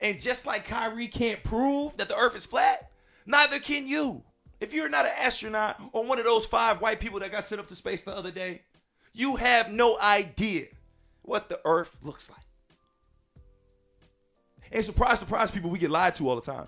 [0.01, 2.91] And just like Kyrie can't prove that the earth is flat,
[3.27, 4.23] neither can you.
[4.61, 7.61] If you're not an astronaut or one of those five white people that got sent
[7.61, 8.63] up to space the other day,
[9.13, 10.67] you have no idea
[11.31, 12.41] what the earth looks like.
[14.73, 16.67] And surprise, surprise, people, we get lied to all the time.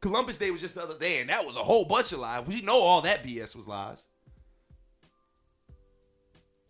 [0.00, 2.46] Columbus Day was just the other day, and that was a whole bunch of lies.
[2.46, 4.04] We know all that BS was lies.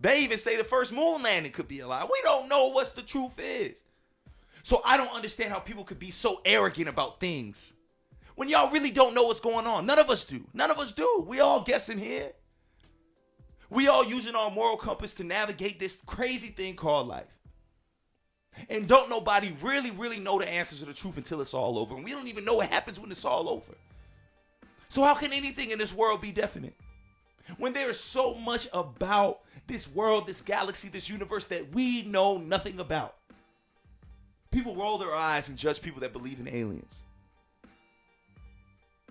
[0.01, 2.05] They even say the first moon landing could be a lie.
[2.05, 3.82] We don't know what the truth is.
[4.62, 7.72] So I don't understand how people could be so arrogant about things
[8.36, 9.86] when y'all really don't know what's going on.
[9.86, 10.47] None of us do.
[10.55, 11.24] None of us do.
[11.26, 12.32] We all guessing here.
[13.70, 17.26] We all using our moral compass to navigate this crazy thing called life.
[18.68, 21.94] And don't nobody really, really know the answers to the truth until it's all over.
[21.94, 23.72] And we don't even know what happens when it's all over.
[24.88, 26.74] So how can anything in this world be definite?
[27.56, 32.38] When there is so much about this world, this galaxy, this universe that we know
[32.38, 33.16] nothing about.
[34.50, 37.02] People roll their eyes and judge people that believe in aliens.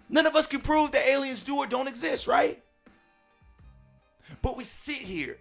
[0.09, 2.63] None of us can prove that aliens do or don't exist, right?
[4.41, 5.37] But we sit here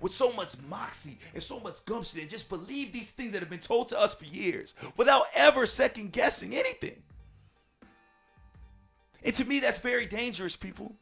[0.00, 3.50] with so much moxie and so much gumption and just believe these things that have
[3.50, 7.02] been told to us for years without ever second guessing anything.
[9.22, 10.94] And to me, that's very dangerous, people,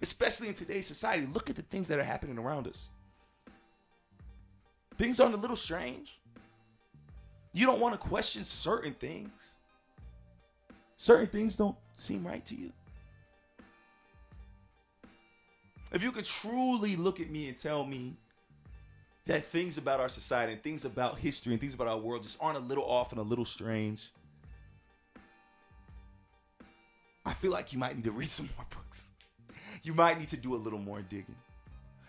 [0.00, 1.26] especially in today's society.
[1.32, 2.88] Look at the things that are happening around us.
[4.96, 6.18] Things aren't a little strange.
[7.52, 9.30] You don't want to question certain things.
[10.96, 12.72] Certain things don't seem right to you.
[15.92, 18.16] If you could truly look at me and tell me
[19.26, 22.36] that things about our society and things about history and things about our world just
[22.40, 24.10] aren't a little off and a little strange,
[27.24, 29.08] I feel like you might need to read some more books.
[29.82, 31.36] You might need to do a little more digging.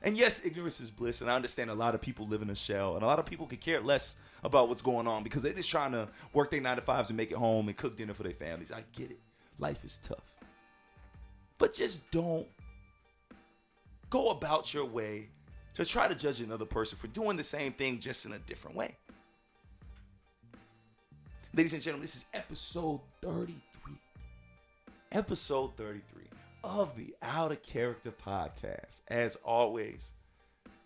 [0.02, 2.56] And yes, ignorance is bliss, and I understand a lot of people live in a
[2.56, 5.52] shell, and a lot of people could care less about what's going on because they're
[5.52, 8.14] just trying to work their nine to fives and make it home and cook dinner
[8.14, 8.72] for their families.
[8.72, 9.20] I get it.
[9.58, 10.24] Life is tough.
[11.58, 12.48] But just don't
[14.10, 15.30] go about your way
[15.76, 18.76] to try to judge another person for doing the same thing just in a different
[18.76, 18.96] way.
[21.54, 23.96] Ladies and gentlemen, this is episode 33.
[25.12, 26.24] Episode 33
[26.64, 29.02] of the Out of Character podcast.
[29.08, 30.12] As always,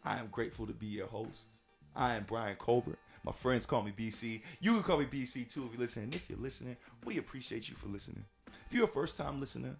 [0.03, 1.55] I am grateful to be your host.
[1.95, 2.99] I am Brian Colbert.
[3.25, 4.41] My friends call me BC.
[4.59, 6.09] You can call me BC too if you're listening.
[6.13, 8.25] If you're listening, we appreciate you for listening.
[8.67, 9.75] If you're a first time listener,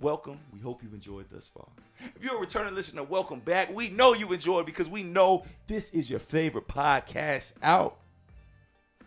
[0.00, 0.38] welcome.
[0.52, 1.68] We hope you've enjoyed thus far.
[2.16, 3.74] If you're a returning listener, welcome back.
[3.74, 7.98] We know you enjoyed because we know this is your favorite podcast out.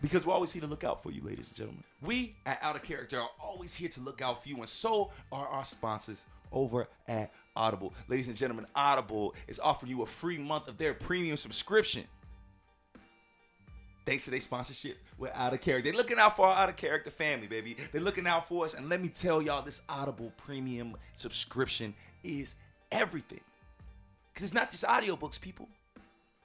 [0.01, 1.83] Because we're always here to look out for you, ladies and gentlemen.
[2.01, 5.11] We at Out of Character are always here to look out for you, and so
[5.31, 6.21] are our sponsors
[6.51, 7.93] over at Audible.
[8.07, 12.03] Ladies and gentlemen, Audible is offering you a free month of their premium subscription.
[14.06, 15.89] Thanks to their sponsorship with Out of Character.
[15.89, 17.78] They're looking out for our Out of Character family, baby.
[17.91, 18.74] They're looking out for us.
[18.74, 21.93] And let me tell y'all, this Audible premium subscription
[22.24, 22.56] is
[22.91, 23.39] everything.
[24.34, 25.70] Because it's not just audiobooks, people.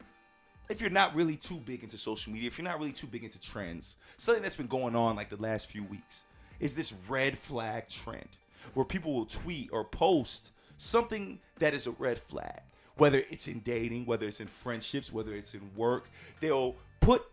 [0.68, 3.25] if you're not really too big into social media, if you're not really too big
[3.25, 6.20] into trends, something that's been going on like the last few weeks
[6.61, 8.29] is this red flag trend
[8.75, 12.62] where people will tweet or post something that is a red flag
[12.97, 17.24] whether it's in dating, whether it's in friendships, whether it's in work, they'll put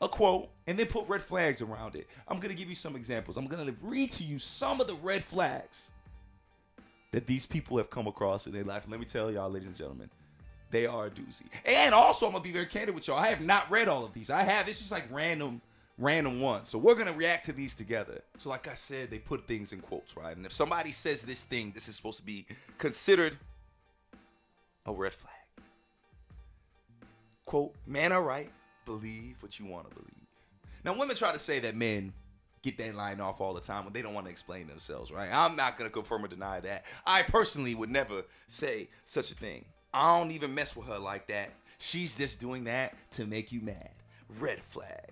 [0.00, 2.06] a quote and then put red flags around it.
[2.26, 3.36] I'm going to give you some examples.
[3.36, 5.90] I'm going to read to you some of the red flags
[7.12, 8.84] that these people have come across in their life.
[8.88, 10.10] Let me tell y'all, ladies and gentlemen,
[10.70, 11.44] they are a doozy.
[11.64, 13.18] And also, I'm going to be very candid with y'all.
[13.18, 14.30] I have not read all of these.
[14.30, 15.60] I have, it's just like random
[15.98, 16.68] random ones.
[16.68, 18.22] So we're gonna react to these together.
[18.38, 20.36] So like I said, they put things in quotes, right?
[20.36, 22.46] And if somebody says this thing, this is supposed to be
[22.78, 23.36] considered
[24.86, 25.32] a red flag.
[27.44, 28.50] Quote, man, are right,
[28.84, 30.08] believe what you want to believe.
[30.84, 32.12] Now, women try to say that men
[32.62, 35.28] get that line off all the time when they don't want to explain themselves, right?
[35.32, 36.84] I'm not going to confirm or deny that.
[37.06, 39.64] I personally would never say such a thing.
[39.92, 41.50] I don't even mess with her like that.
[41.78, 43.90] She's just doing that to make you mad.
[44.38, 45.10] Red flag.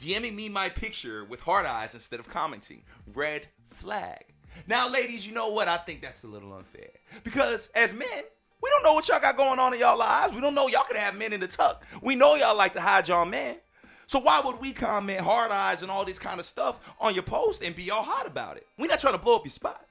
[0.00, 2.82] DMing me my picture with hard eyes instead of commenting.
[3.14, 4.24] Red flag.
[4.66, 5.68] Now, ladies, you know what?
[5.68, 6.90] I think that's a little unfair.
[7.24, 8.24] Because as men,
[8.62, 10.34] we don't know what y'all got going on in y'all lives.
[10.34, 11.84] We don't know y'all can have men in the tuck.
[12.02, 13.56] We know y'all like to hide y'all men.
[14.06, 17.22] So why would we comment hard eyes and all this kind of stuff on your
[17.22, 18.66] post and be all hot about it?
[18.78, 19.84] We're not trying to blow up your spot.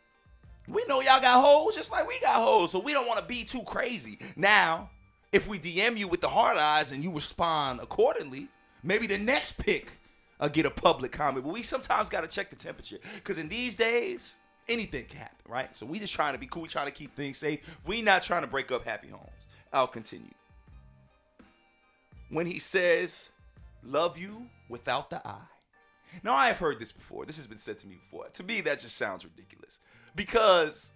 [0.67, 3.25] We know y'all got hoes just like we got hoes, so we don't want to
[3.25, 4.19] be too crazy.
[4.35, 4.89] Now,
[5.31, 8.47] if we DM you with the hard eyes and you respond accordingly,
[8.83, 9.91] maybe the next pick
[10.39, 11.45] uh, get a public comment.
[11.45, 14.35] But we sometimes got to check the temperature because in these days,
[14.69, 15.75] anything can happen, right?
[15.75, 17.59] So we just trying to be cool, trying to keep things safe.
[17.85, 19.29] We not trying to break up happy homes.
[19.73, 20.33] I'll continue.
[22.29, 23.29] When he says,
[23.83, 25.39] "Love you without the I."
[26.23, 27.25] Now I have heard this before.
[27.25, 28.27] This has been said to me before.
[28.29, 29.79] To me, that just sounds ridiculous
[30.15, 30.91] because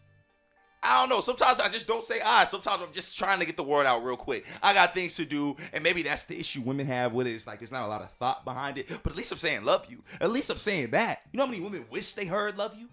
[0.83, 1.21] I don't know.
[1.21, 2.45] Sometimes I just don't say I.
[2.45, 4.45] Sometimes I'm just trying to get the word out real quick.
[4.63, 7.33] I got things to do, and maybe that's the issue women have with it.
[7.33, 8.89] It's like there's not a lot of thought behind it.
[9.03, 10.03] But at least I'm saying love you.
[10.19, 11.21] At least I'm saying that.
[11.31, 12.87] You know how many women wish they heard love you?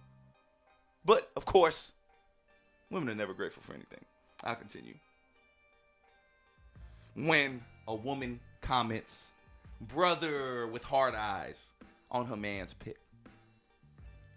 [1.04, 1.92] But of course,
[2.90, 4.04] women are never grateful for anything.
[4.44, 4.94] I'll continue.
[7.14, 9.28] When a woman comments,
[9.80, 11.70] brother with hard eyes,
[12.10, 12.96] on her man's pic.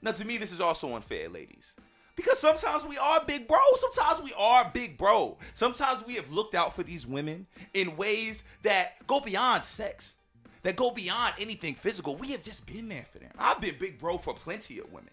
[0.01, 1.72] Now, to me, this is also unfair, ladies.
[2.16, 3.59] Because sometimes we are big bro.
[3.76, 5.38] Sometimes we are big bro.
[5.53, 10.16] Sometimes we have looked out for these women in ways that go beyond sex,
[10.64, 12.16] that go beyond anything physical.
[12.16, 13.32] We have just been there for them.
[13.39, 15.09] I've been big bro for plenty of women.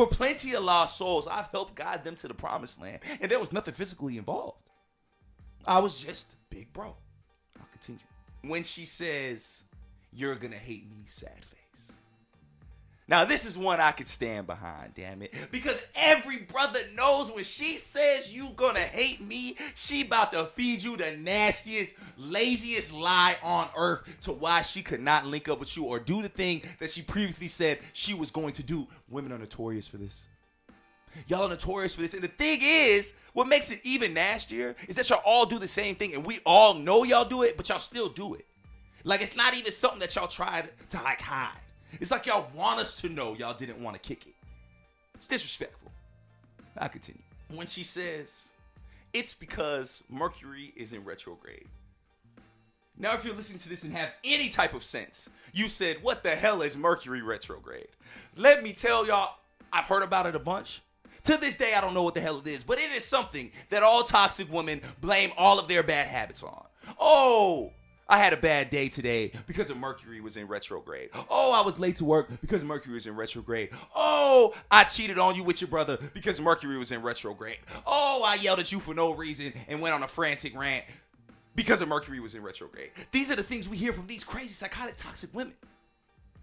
[0.00, 3.38] For plenty of lost souls, I've helped guide them to the promised land, and there
[3.38, 4.70] was nothing physically involved.
[5.66, 6.96] I was just big bro.
[7.58, 8.00] I'll continue.
[8.40, 9.62] When she says,
[10.10, 11.59] You're gonna hate me, sad face.
[13.10, 15.34] Now, this is one I could stand behind, damn it.
[15.50, 20.80] Because every brother knows when she says you gonna hate me, she about to feed
[20.80, 25.76] you the nastiest, laziest lie on earth to why she could not link up with
[25.76, 28.86] you or do the thing that she previously said she was going to do.
[29.08, 30.22] Women are notorious for this.
[31.26, 32.14] Y'all are notorious for this.
[32.14, 35.66] And the thing is, what makes it even nastier is that y'all all do the
[35.66, 38.46] same thing and we all know y'all do it, but y'all still do it.
[39.02, 41.58] Like it's not even something that y'all tried to like hide.
[41.98, 44.34] It's like y'all want us to know y'all didn't want to kick it.
[45.14, 45.90] It's disrespectful.
[46.78, 47.22] I continue.
[47.54, 48.48] When she says,
[49.12, 51.66] it's because Mercury is in retrograde.
[52.96, 56.22] Now, if you're listening to this and have any type of sense, you said, what
[56.22, 57.88] the hell is Mercury retrograde?
[58.36, 59.36] Let me tell y'all,
[59.72, 60.82] I've heard about it a bunch.
[61.24, 63.50] To this day, I don't know what the hell it is, but it is something
[63.70, 66.64] that all toxic women blame all of their bad habits on.
[66.98, 67.72] Oh,
[68.10, 71.10] I had a bad day today because of Mercury was in retrograde.
[71.30, 73.70] Oh, I was late to work because Mercury was in retrograde.
[73.94, 77.58] Oh, I cheated on you with your brother because Mercury was in retrograde.
[77.86, 80.86] Oh, I yelled at you for no reason and went on a frantic rant
[81.54, 82.90] because of Mercury was in retrograde.
[83.12, 85.54] These are the things we hear from these crazy, psychotic, toxic women.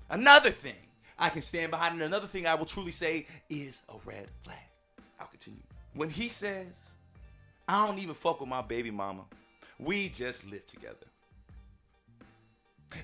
[0.09, 0.76] Another thing
[1.20, 4.55] I can stand behind, and another thing I will truly say is a red flag.
[5.20, 5.59] I'll continue.
[5.95, 6.68] When he says,
[7.68, 9.26] I don't even fuck with my baby mama,
[9.78, 10.95] we just live together.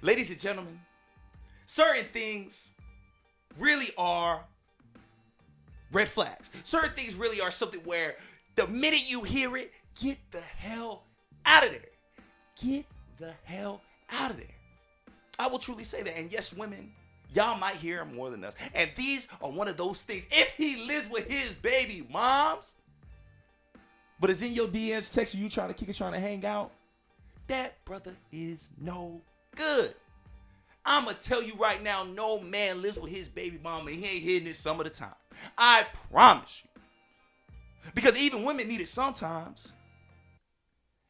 [0.02, 0.80] Ladies and gentlemen,
[1.66, 2.70] certain things
[3.58, 4.44] really are
[5.92, 6.50] red flags.
[6.64, 8.16] Certain things really are something where
[8.56, 11.04] the minute you hear it, get the hell
[11.46, 11.82] out of there.
[12.62, 12.86] Get
[13.18, 14.46] the hell out of there.
[15.40, 16.18] I will truly say that.
[16.18, 16.92] And yes, women,
[17.34, 18.54] y'all might hear more than us.
[18.74, 20.26] And these are one of those things.
[20.32, 22.74] If he lives with his baby moms,
[24.20, 26.72] but is in your DMs texting you trying to kick it, trying to hang out,
[27.48, 29.22] that brother is no
[29.56, 29.94] good.
[30.86, 34.24] I'ma tell you right now, no man lives with his baby mama and he ain't
[34.24, 35.16] hitting it some of the time.
[35.58, 36.70] I promise you.
[37.96, 39.74] Because even women need it sometimes.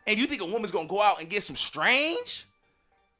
[0.05, 2.45] And you think a woman's gonna go out and get some strange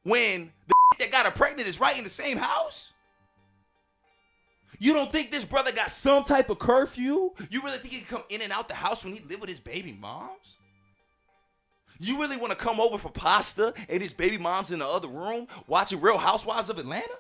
[0.04, 2.90] when the that got her pregnant is right in the same house?
[4.80, 7.32] You don't think this brother got some type of curfew?
[7.50, 9.50] You really think he can come in and out the house when he live with
[9.50, 10.58] his baby moms?
[12.04, 15.08] You really want to come over for pasta and his baby mom's in the other
[15.08, 17.18] room watching Real Housewives of Atlanta?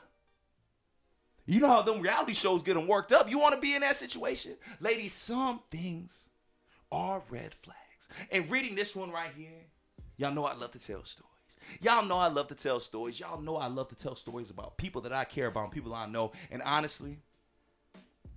[1.46, 3.30] You know how them reality shows get them worked up.
[3.30, 4.58] You want to be in that situation?
[4.82, 6.14] Ladies, some things
[6.92, 7.78] are red flags.
[8.30, 9.64] And reading this one right here,
[10.18, 11.30] y'all know I love to tell stories.
[11.80, 13.18] Y'all know I love to tell stories.
[13.22, 15.94] Y'all know I love to tell stories about people that I care about and people
[15.94, 16.34] I know.
[16.52, 17.20] And honestly,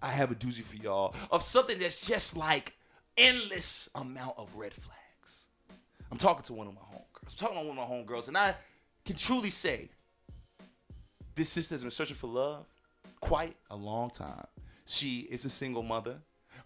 [0.00, 2.74] I have a doozy for y'all of something that's just like
[3.16, 4.95] endless amount of red flags.
[6.10, 7.32] I'm talking to one of my homegirls.
[7.32, 8.54] I'm talking to one of my homegirls, and I
[9.04, 9.90] can truly say
[11.34, 12.66] this sister has been searching for love
[13.20, 14.46] quite a long time.
[14.86, 16.18] She is a single mother.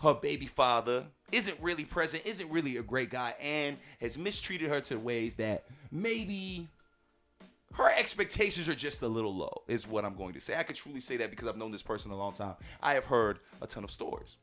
[0.03, 4.81] Her baby father isn't really present, isn't really a great guy, and has mistreated her
[4.83, 6.69] to ways that maybe
[7.75, 10.57] her expectations are just a little low, is what I'm going to say.
[10.57, 12.55] I can truly say that because I've known this person a long time.
[12.83, 14.37] I have heard a ton of stories.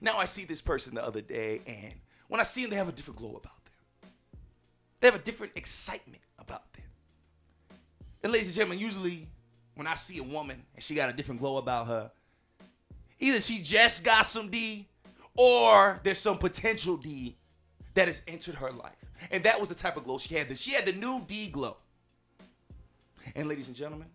[0.00, 1.94] Now I see this person the other day, and
[2.28, 3.57] when I see them, they have a different glow about.
[5.00, 6.82] They have a different excitement about them.
[8.22, 9.28] And ladies and gentlemen, usually
[9.74, 12.10] when I see a woman and she got a different glow about her,
[13.20, 14.88] either she just got some D
[15.36, 17.36] or there's some potential D
[17.94, 18.92] that has entered her life.
[19.30, 20.56] And that was the type of glow she had.
[20.58, 21.76] She had the new D glow.
[23.34, 24.08] And ladies and gentlemen,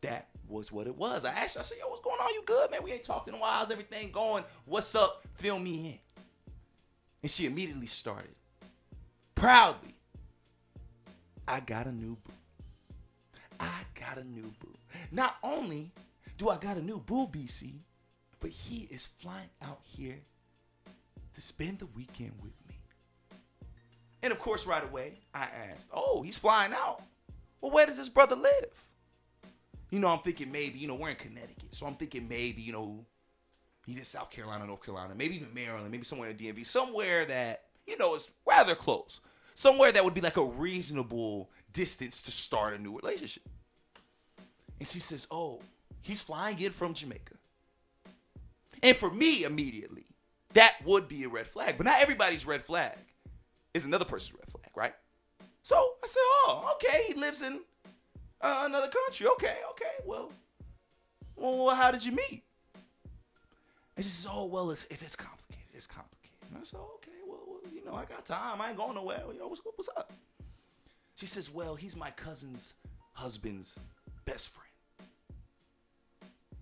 [0.00, 1.24] that was what it was.
[1.24, 2.32] I asked her, I said, yo, what's going on?
[2.34, 2.82] You good, man?
[2.82, 3.58] We ain't talked in a while.
[3.58, 4.44] How's everything going?
[4.64, 5.24] What's up?
[5.34, 5.98] Fill me in.
[7.22, 8.34] And she immediately started.
[9.34, 9.94] Proudly.
[11.48, 12.32] I got a new boo.
[13.58, 14.76] I got a new boo.
[15.10, 15.90] Not only
[16.36, 17.78] do I got a new boo, BC,
[18.38, 20.18] but he is flying out here
[21.34, 22.78] to spend the weekend with me.
[24.22, 27.00] And of course, right away, I asked, Oh, he's flying out.
[27.62, 28.66] Well, where does his brother live?
[29.90, 31.74] You know, I'm thinking maybe, you know, we're in Connecticut.
[31.74, 33.06] So I'm thinking maybe, you know,
[33.86, 37.24] he's in South Carolina, North Carolina, maybe even Maryland, maybe somewhere in the DMV, somewhere
[37.24, 39.20] that, you know, is rather close.
[39.58, 43.42] Somewhere that would be like a reasonable distance to start a new relationship.
[44.78, 45.60] And she says, Oh,
[46.00, 47.34] he's flying in from Jamaica.
[48.84, 50.06] And for me, immediately,
[50.52, 51.76] that would be a red flag.
[51.76, 52.98] But not everybody's red flag
[53.74, 54.94] is another person's red flag, right?
[55.62, 57.58] So I said, Oh, okay, he lives in
[58.40, 59.26] uh, another country.
[59.26, 60.30] Okay, okay, well,
[61.34, 62.44] well, how did you meet?
[63.96, 65.66] And she says, Oh, well, it's, it's, it's complicated.
[65.74, 66.36] It's complicated.
[66.48, 67.17] And I said, Okay, well, well,
[67.72, 68.60] you know, I got time.
[68.60, 69.22] I ain't going nowhere.
[69.38, 70.12] Know, what's, what's up?
[71.14, 72.74] She says, Well, he's my cousin's
[73.12, 73.74] husband's
[74.24, 74.68] best friend.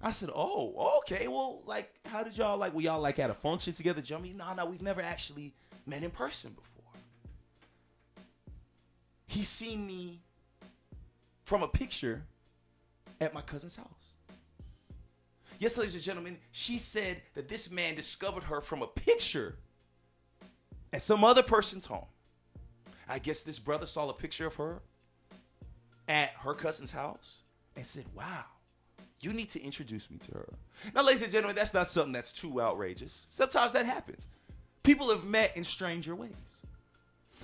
[0.02, 1.26] I said, "Oh, okay.
[1.26, 2.74] Well, like, how did y'all like?
[2.74, 4.32] Were y'all like at a function together, Jummy?
[4.36, 5.54] No, no, we've never actually
[5.86, 6.92] met in person before.
[9.26, 10.20] He's seen me
[11.44, 12.24] from a picture
[13.20, 13.86] at my cousin's house.
[15.58, 19.56] Yes, ladies and gentlemen, she said that this man discovered her from a picture
[20.92, 22.06] at some other person's home.
[23.08, 24.80] I guess this brother saw a picture of her
[26.08, 27.42] at her cousin's house
[27.76, 28.44] and said, Wow,
[29.20, 30.48] you need to introduce me to her.
[30.94, 33.26] Now, ladies and gentlemen, that's not something that's too outrageous.
[33.30, 34.26] Sometimes that happens.
[34.82, 36.32] People have met in stranger ways.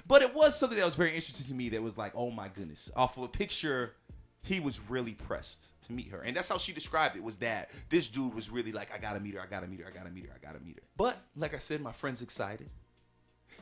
[0.06, 2.48] But it was something that was very interesting to me that was like, oh my
[2.48, 2.90] goodness.
[2.96, 3.94] Off of a picture,
[4.42, 6.22] he was really pressed to meet her.
[6.22, 9.20] And that's how she described it was that this dude was really like, I gotta
[9.20, 10.82] meet her, I gotta meet her, I gotta meet her, I gotta meet her.
[10.96, 12.68] But like I said, my friend's excited.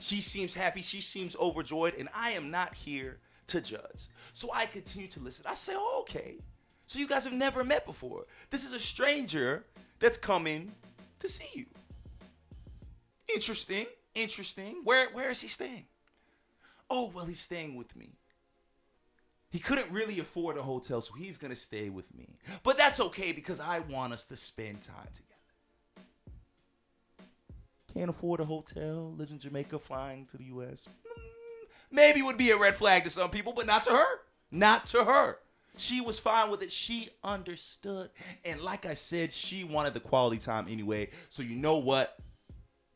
[0.01, 4.09] She seems happy, she seems overjoyed, and I am not here to judge.
[4.33, 5.45] So I continue to listen.
[5.49, 6.37] I say, oh, okay.
[6.87, 8.25] So you guys have never met before.
[8.51, 9.65] This is a stranger
[10.01, 10.73] that's coming
[11.21, 11.67] to see you.
[13.33, 14.81] Interesting, interesting.
[14.83, 15.85] Where where is he staying?
[16.89, 18.17] Oh, well, he's staying with me.
[19.51, 22.39] He couldn't really afford a hotel, so he's gonna stay with me.
[22.63, 25.30] But that's okay because I want us to spend time together.
[28.01, 30.89] Can't afford a hotel, lives in Jamaica, flying to the US.
[30.89, 31.21] Mm,
[31.91, 34.21] Maybe would be a red flag to some people, but not to her.
[34.51, 35.37] Not to her.
[35.77, 36.73] She was fine with it.
[36.73, 38.09] She understood.
[38.43, 41.11] And like I said, she wanted the quality time anyway.
[41.29, 42.17] So you know what?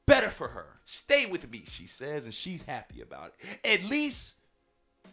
[0.06, 0.80] Better for her.
[0.86, 3.82] Stay with me, she says, and she's happy about it.
[3.82, 4.36] At least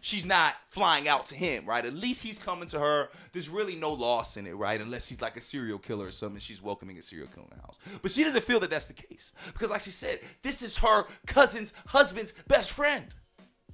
[0.02, 1.86] she's not flying out to him, right?
[1.86, 3.10] At least he's coming to her.
[3.32, 4.82] There's really no loss in it, right?
[4.82, 6.40] Unless he's like a serial killer or something.
[6.40, 7.78] She's welcoming a serial killer in the house.
[8.02, 9.32] But she doesn't feel that that's the case.
[9.54, 13.06] Because, like she said, this is her cousin's husband's best friend.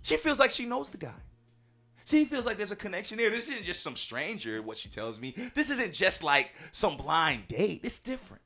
[0.03, 1.13] She feels like she knows the guy.
[2.05, 3.29] She feels like there's a connection there.
[3.29, 5.35] This isn't just some stranger, what she tells me.
[5.55, 7.81] This isn't just like some blind date.
[7.83, 8.43] It's different.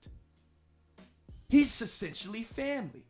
[1.48, 3.06] He's essentially family.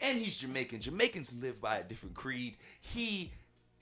[0.00, 0.80] And he's Jamaican.
[0.80, 2.56] Jamaicans live by a different creed.
[2.80, 3.32] He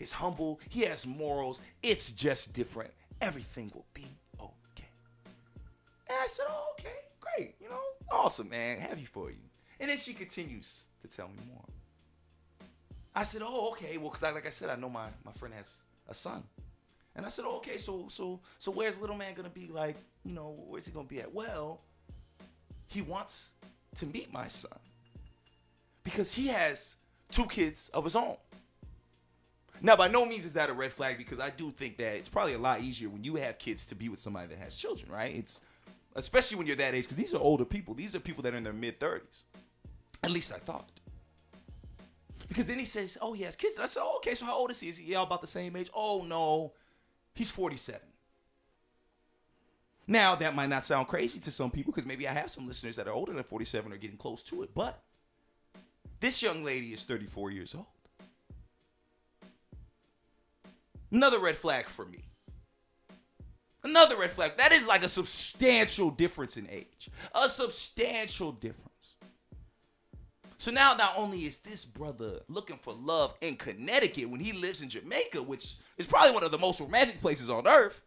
[0.05, 0.61] is humble.
[0.69, 1.61] He has morals.
[1.83, 2.93] It's just different.
[3.21, 4.07] Everything will be
[4.39, 4.89] okay.
[6.09, 7.55] And I said, oh, okay, great.
[7.61, 7.81] You know,
[8.13, 8.79] awesome, man.
[8.79, 9.37] Happy for you.
[9.81, 11.65] And then she continues to tell me more.
[13.15, 13.97] I said, "Oh, okay.
[13.97, 15.71] Well, because I, like I said, I know my my friend has
[16.09, 16.43] a son."
[17.15, 19.69] And I said, oh, "Okay, so so so where's little man gonna be?
[19.69, 21.81] Like, you know, where's he gonna be at?" Well,
[22.89, 23.51] he wants
[23.97, 24.79] to meet my son
[26.03, 26.97] because he has
[27.31, 28.37] two kids of his own.
[29.83, 32.29] Now, by no means is that a red flag because I do think that it's
[32.29, 35.11] probably a lot easier when you have kids to be with somebody that has children,
[35.11, 35.35] right?
[35.35, 35.61] It's
[36.15, 37.95] especially when you're that age because these are older people.
[37.95, 39.43] These are people that are in their mid 30s.
[40.23, 40.89] At least I thought.
[42.49, 44.57] Because then he says, "Oh, he has kids." And I said, oh, "Okay, so how
[44.57, 44.89] old is he?
[44.89, 46.73] Is he all about the same age?" Oh no,
[47.35, 48.01] he's 47.
[50.07, 52.97] Now that might not sound crazy to some people because maybe I have some listeners
[52.97, 55.03] that are older than 47 or getting close to it, but
[56.21, 57.87] this young lady is 34 years old.
[61.11, 62.25] Another red flag for me.
[63.83, 64.57] Another red flag.
[64.57, 67.11] That is like a substantial difference in age.
[67.35, 68.91] A substantial difference.
[70.57, 74.81] So now, not only is this brother looking for love in Connecticut when he lives
[74.81, 78.03] in Jamaica, which is probably one of the most romantic places on earth,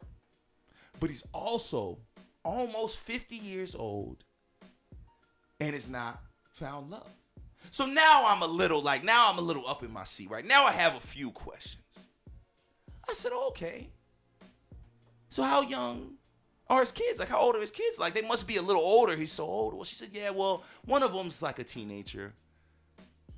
[0.99, 1.99] but he's also
[2.43, 4.23] almost 50 years old
[5.59, 6.19] and has not
[6.49, 7.11] found love.
[7.69, 10.45] So now I'm a little like, now I'm a little up in my seat, right?
[10.45, 11.83] Now I have a few questions.
[13.09, 13.89] I said, oh, okay.
[15.29, 16.13] So how young
[16.69, 17.19] are his kids?
[17.19, 17.97] Like how old are his kids?
[17.97, 19.15] Like they must be a little older.
[19.15, 19.73] He's so old.
[19.73, 20.29] Well, she said, yeah.
[20.29, 22.33] Well, one of them's like a teenager,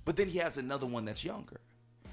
[0.05, 1.59] but then he has another one that's younger.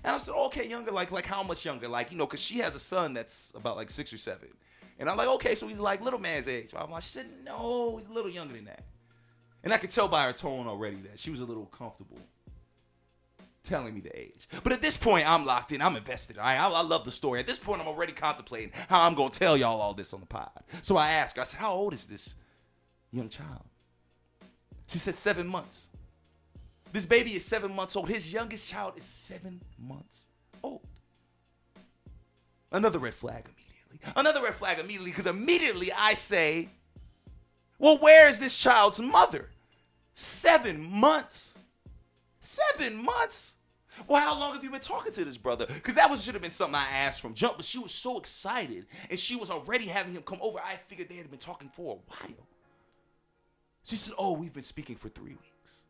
[0.04, 0.92] And I said, okay, younger.
[0.92, 1.88] Like like how much younger?
[1.88, 4.48] Like you know, because she has a son that's about like six or seven.
[4.98, 6.70] And I'm like, okay, so he's like little man's age.
[6.74, 8.84] I'm like, she said, no, he's a little younger than that.
[9.62, 12.18] And I could tell by her tone already that she was a little comfortable
[13.66, 14.48] telling me the age.
[14.62, 15.82] But at this point, I'm locked in.
[15.82, 16.38] I'm invested.
[16.38, 17.40] I, I, I love the story.
[17.40, 20.20] At this point, I'm already contemplating how I'm going to tell y'all all this on
[20.20, 20.50] the pod.
[20.82, 22.34] So I asked her, I said, how old is this
[23.12, 23.64] young child?
[24.88, 25.88] She said, seven months.
[26.92, 28.08] This baby is seven months old.
[28.08, 30.24] His youngest child is seven months
[30.62, 30.80] old.
[32.72, 34.12] Another red flag immediately.
[34.16, 36.68] Another red flag immediately because immediately I say,
[37.78, 39.50] well, where is this child's mother?
[40.14, 41.50] Seven months.
[42.40, 43.52] Seven months.
[44.06, 45.66] Well, how long have you been talking to this brother?
[45.66, 48.18] Because that was should have been something I asked from jump, but she was so
[48.18, 50.58] excited and she was already having him come over.
[50.58, 52.46] I figured they had been talking for a while.
[53.84, 55.80] She said, Oh, we've been speaking for three weeks.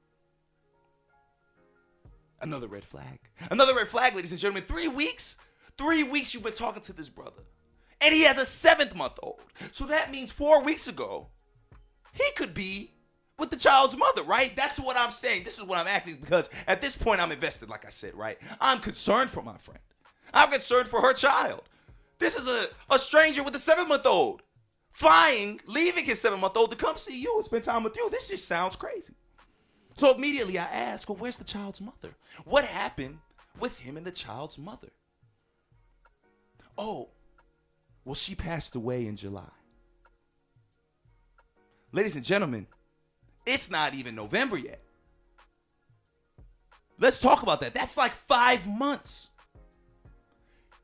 [2.40, 3.18] Another red flag.
[3.50, 4.64] Another red flag, ladies and gentlemen.
[4.64, 5.36] Three weeks?
[5.78, 7.42] Three weeks you've been talking to this brother.
[8.00, 9.40] And he has a seventh month old.
[9.72, 11.28] So that means four weeks ago,
[12.12, 12.92] he could be
[13.38, 14.52] with the child's mother, right?
[14.56, 15.44] That's what I'm saying.
[15.44, 18.38] This is what I'm acting because at this point I'm invested, like I said, right?
[18.60, 19.80] I'm concerned for my friend.
[20.32, 21.62] I'm concerned for her child.
[22.18, 24.42] This is a, a stranger with a seven month old
[24.92, 28.08] flying, leaving his seven month old to come see you and spend time with you.
[28.10, 29.14] This just sounds crazy.
[29.96, 32.14] So immediately I ask, well, where's the child's mother?
[32.44, 33.18] What happened
[33.58, 34.88] with him and the child's mother?
[36.78, 37.08] Oh,
[38.04, 39.50] well, she passed away in July.
[41.92, 42.66] Ladies and gentlemen,
[43.47, 44.82] it's not even November yet.
[46.98, 47.74] Let's talk about that.
[47.74, 49.28] That's like five months.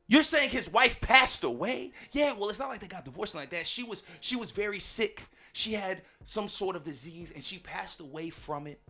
[0.09, 1.93] You're saying his wife passed away?
[2.13, 3.67] Yeah, well, it's not like they got divorced like that.
[3.67, 5.23] She was she was very sick.
[5.55, 8.81] She had some sort of disease and she passed away from it.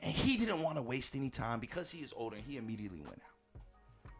[0.00, 3.00] And he didn't want to waste any time because he is older and he immediately
[3.00, 4.10] went out.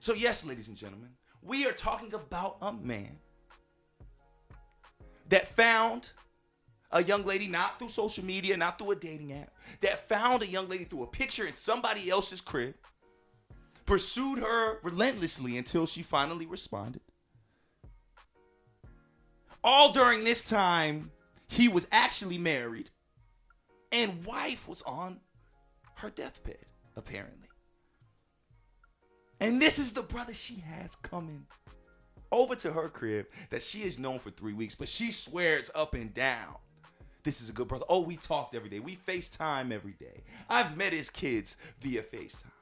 [0.00, 1.10] So, yes, ladies and gentlemen,
[1.42, 3.18] we are talking about a man
[5.28, 6.10] that found
[6.90, 10.46] a young lady not through social media, not through a dating app, that found a
[10.46, 12.74] young lady through a picture in somebody else's crib,
[13.84, 17.02] pursued her relentlessly until she finally responded.
[19.62, 21.10] All during this time,
[21.48, 22.90] he was actually married,
[23.92, 25.20] and wife was on
[25.96, 26.64] her deathbed,
[26.96, 27.48] apparently.
[29.40, 31.46] And this is the brother she has coming
[32.32, 35.94] over to her crib that she has known for three weeks, but she swears up
[35.94, 36.56] and down
[37.24, 37.84] this is a good brother.
[37.88, 38.80] Oh, we talked every day.
[38.80, 40.22] We FaceTime every day.
[40.48, 42.52] I've met his kids via FaceTime.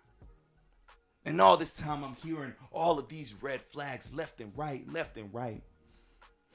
[1.25, 5.17] And all this time, I'm hearing all of these red flags left and right, left
[5.17, 5.63] and right.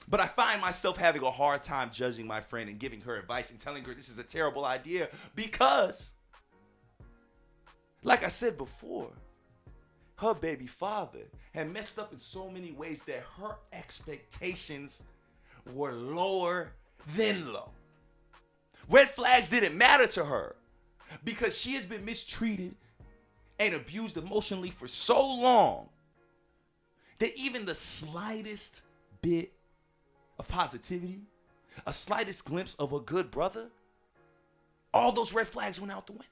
[0.07, 3.51] But I find myself having a hard time judging my friend and giving her advice
[3.51, 6.09] and telling her this is a terrible idea because,
[8.03, 9.11] like I said before,
[10.15, 15.03] her baby father had messed up in so many ways that her expectations
[15.73, 16.71] were lower
[17.15, 17.71] than low.
[18.91, 20.57] Red flags didn't matter to her
[21.23, 22.75] because she has been mistreated
[23.57, 25.87] and abused emotionally for so long
[27.19, 28.81] that even the slightest
[29.21, 29.53] bit
[30.37, 31.21] of positivity,
[31.87, 33.69] a slightest glimpse of a good brother,
[34.93, 36.27] all those red flags went out the window.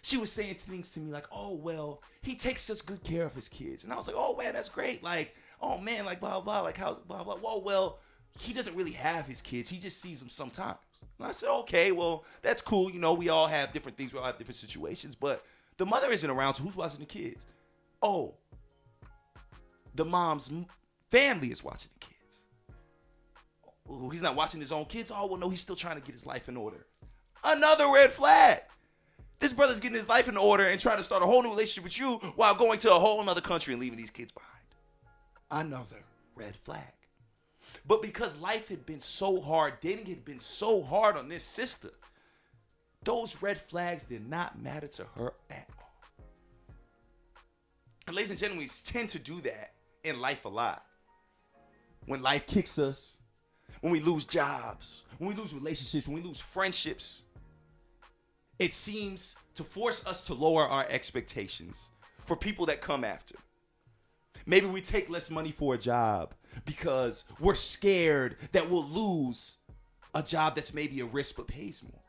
[0.00, 3.34] She was saying things to me like, oh, well, he takes such good care of
[3.34, 3.84] his kids.
[3.84, 5.02] And I was like, oh, man, that's great.
[5.02, 7.36] Like, oh, man, like, blah, blah, like, how's, blah, blah.
[7.36, 7.98] Whoa, well,
[8.40, 9.68] he doesn't really have his kids.
[9.68, 10.78] He just sees them sometimes.
[11.18, 12.90] And I said, okay, well, that's cool.
[12.90, 14.12] You know, we all have different things.
[14.12, 15.14] We all have different situations.
[15.14, 15.44] But
[15.76, 17.46] the mother isn't around, so who's watching the kids?
[18.02, 18.34] Oh,
[19.94, 20.50] the mom's
[21.10, 22.44] family is watching the kids.
[23.88, 25.10] Oh, he's not watching his own kids.
[25.14, 26.86] Oh, well, no, he's still trying to get his life in order.
[27.44, 28.62] Another red flag.
[29.38, 31.84] This brother's getting his life in order and trying to start a whole new relationship
[31.84, 34.50] with you while going to a whole other country and leaving these kids behind.
[35.50, 36.04] Another
[36.34, 36.92] red flag.
[37.90, 41.90] But because life had been so hard, dating had been so hard on this sister,
[43.02, 46.24] those red flags did not matter to her at all.
[48.06, 49.72] And ladies and gentlemen, we tend to do that
[50.04, 50.84] in life a lot.
[52.06, 53.16] When life kicks us,
[53.80, 57.22] when we lose jobs, when we lose relationships, when we lose friendships,
[58.60, 61.88] it seems to force us to lower our expectations
[62.24, 63.34] for people that come after.
[64.46, 66.34] Maybe we take less money for a job
[66.64, 69.56] because we're scared that we'll lose
[70.14, 72.02] a job that's maybe a risk but pays more.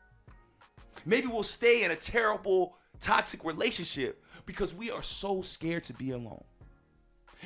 [1.04, 6.10] Maybe we'll stay in a terrible, toxic relationship because we are so scared to be
[6.10, 6.44] alone.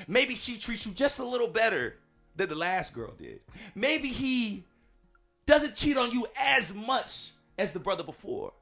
[0.07, 1.97] Maybe she treats you just a little better
[2.37, 3.41] than the last girl did.
[3.75, 4.65] Maybe he
[5.47, 8.53] doesn't cheat on you as much as the brother before.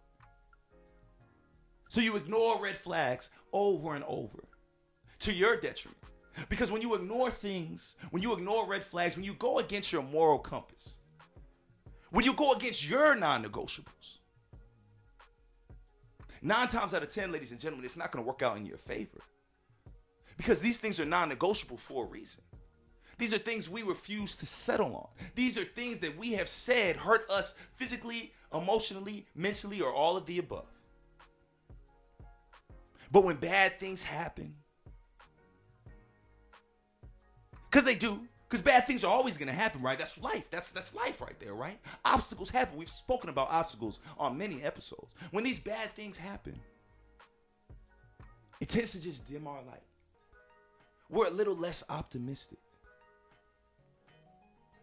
[1.89, 4.45] So you ignore red flags over and over
[5.21, 5.99] to your detriment.
[6.49, 10.03] Because when you ignore things, when you ignore red flags, when you go against your
[10.03, 10.95] moral compass,
[12.11, 14.19] when you go against your non negotiables,
[16.43, 18.67] nine times out of ten, ladies and gentlemen, it's not going to work out in
[18.67, 19.21] your favor.
[20.37, 22.43] Because these things are non negotiable for a reason.
[23.17, 25.27] These are things we refuse to settle on.
[25.37, 30.27] These are things that we have said hurt us physically, emotionally, mentally, or all of
[30.27, 30.67] the above.
[33.13, 34.57] But when bad things happen,
[37.75, 39.99] because they do, because bad things are always going to happen, right?
[39.99, 40.49] That's life.
[40.49, 41.77] That's that's life right there, right?
[42.05, 42.79] Obstacles happen.
[42.79, 45.13] We've spoken about obstacles on many episodes.
[45.33, 46.55] When these bad things happen,
[48.61, 49.83] it tends to just dim our light.
[51.11, 52.61] We're a little less optimistic.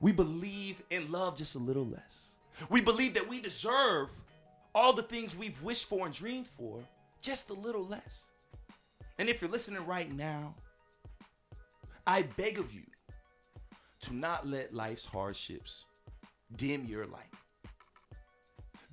[0.01, 2.27] We believe in love just a little less.
[2.69, 4.09] We believe that we deserve
[4.75, 6.81] all the things we've wished for and dreamed for
[7.21, 8.23] just a little less.
[9.17, 10.55] And if you're listening right now,
[12.05, 12.83] I beg of you
[14.01, 15.85] to not let life's hardships
[16.55, 17.31] dim your light.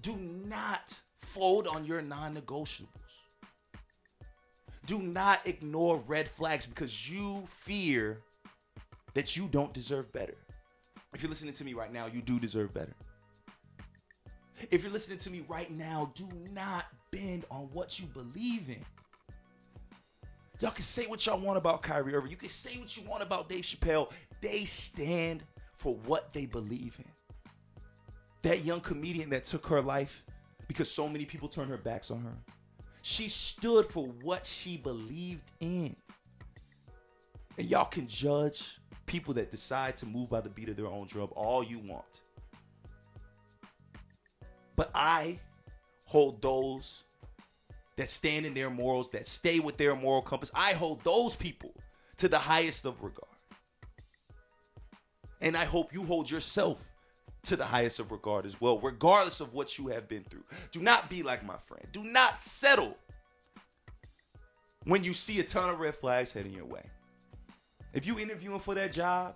[0.00, 2.86] Do not fold on your non negotiables.
[4.86, 8.20] Do not ignore red flags because you fear
[9.14, 10.36] that you don't deserve better.
[11.14, 12.94] If you're listening to me right now, you do deserve better.
[14.70, 18.84] If you're listening to me right now, do not bend on what you believe in.
[20.60, 22.30] Y'all can say what y'all want about Kyrie Irving.
[22.30, 24.10] You can say what you want about Dave Chappelle.
[24.40, 25.44] They stand
[25.76, 27.42] for what they believe in.
[28.42, 30.24] That young comedian that took her life
[30.66, 32.36] because so many people turned her backs on her.
[33.02, 35.94] She stood for what she believed in.
[37.56, 38.62] And y'all can judge
[39.06, 42.20] people that decide to move by the beat of their own drum all you want.
[44.76, 45.38] But I
[46.04, 47.04] hold those
[47.98, 51.74] that stand in their morals, that stay with their moral compass, I hold those people
[52.18, 53.26] to the highest of regard.
[55.40, 56.92] And I hope you hold yourself
[57.42, 60.44] to the highest of regard as well, regardless of what you have been through.
[60.70, 61.84] Do not be like my friend.
[61.90, 62.96] Do not settle
[64.84, 66.84] when you see a ton of red flags heading your way.
[67.94, 69.34] If you interviewing for that job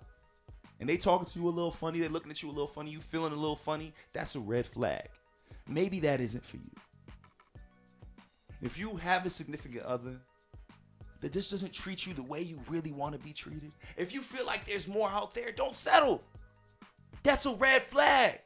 [0.78, 2.92] and they talking to you a little funny, they looking at you a little funny,
[2.92, 5.08] you feeling a little funny, that's a red flag.
[5.66, 6.70] Maybe that isn't for you.
[8.62, 10.20] If you have a significant other
[11.20, 14.22] that just doesn't treat you the way you really want to be treated, if you
[14.22, 16.22] feel like there's more out there, don't settle.
[17.24, 18.38] That's a red flag.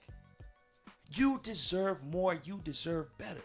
[1.14, 2.38] You deserve more.
[2.44, 3.42] You deserve better.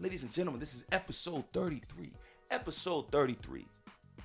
[0.00, 2.12] Ladies and gentlemen, this is episode 33.
[2.50, 3.64] Episode 33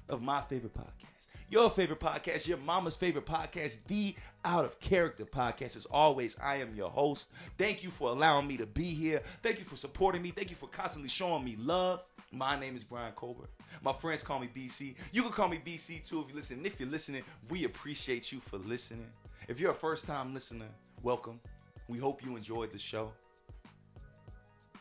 [0.09, 1.16] of my favorite podcast.
[1.49, 4.13] Your favorite podcast, your mama's favorite podcast, the
[4.43, 5.77] Out of Character podcast.
[5.77, 7.31] As always, I am your host.
[7.57, 9.21] Thank you for allowing me to be here.
[9.41, 10.31] Thank you for supporting me.
[10.31, 12.01] Thank you for constantly showing me love.
[12.33, 13.47] My name is Brian Colbert.
[13.81, 14.95] My friends call me BC.
[15.13, 16.65] You can call me BC too if you listen.
[16.65, 19.07] If you're listening, we appreciate you for listening.
[19.47, 20.67] If you're a first time listener,
[21.01, 21.39] welcome.
[21.87, 23.13] We hope you enjoyed the show.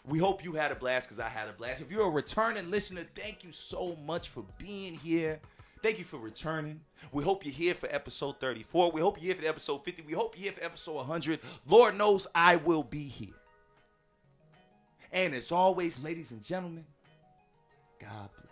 [0.04, 1.80] We hope you had a blast because I had a blast.
[1.80, 5.40] If you're a returning listener, thank you so much for being here.
[5.82, 6.80] Thank you for returning.
[7.12, 8.92] We hope you're here for episode 34.
[8.92, 10.02] We hope you're here for episode 50.
[10.02, 11.40] We hope you're here for episode 100.
[11.66, 13.34] Lord knows I will be here.
[15.12, 16.84] And as always, ladies and gentlemen,
[18.00, 18.45] God bless.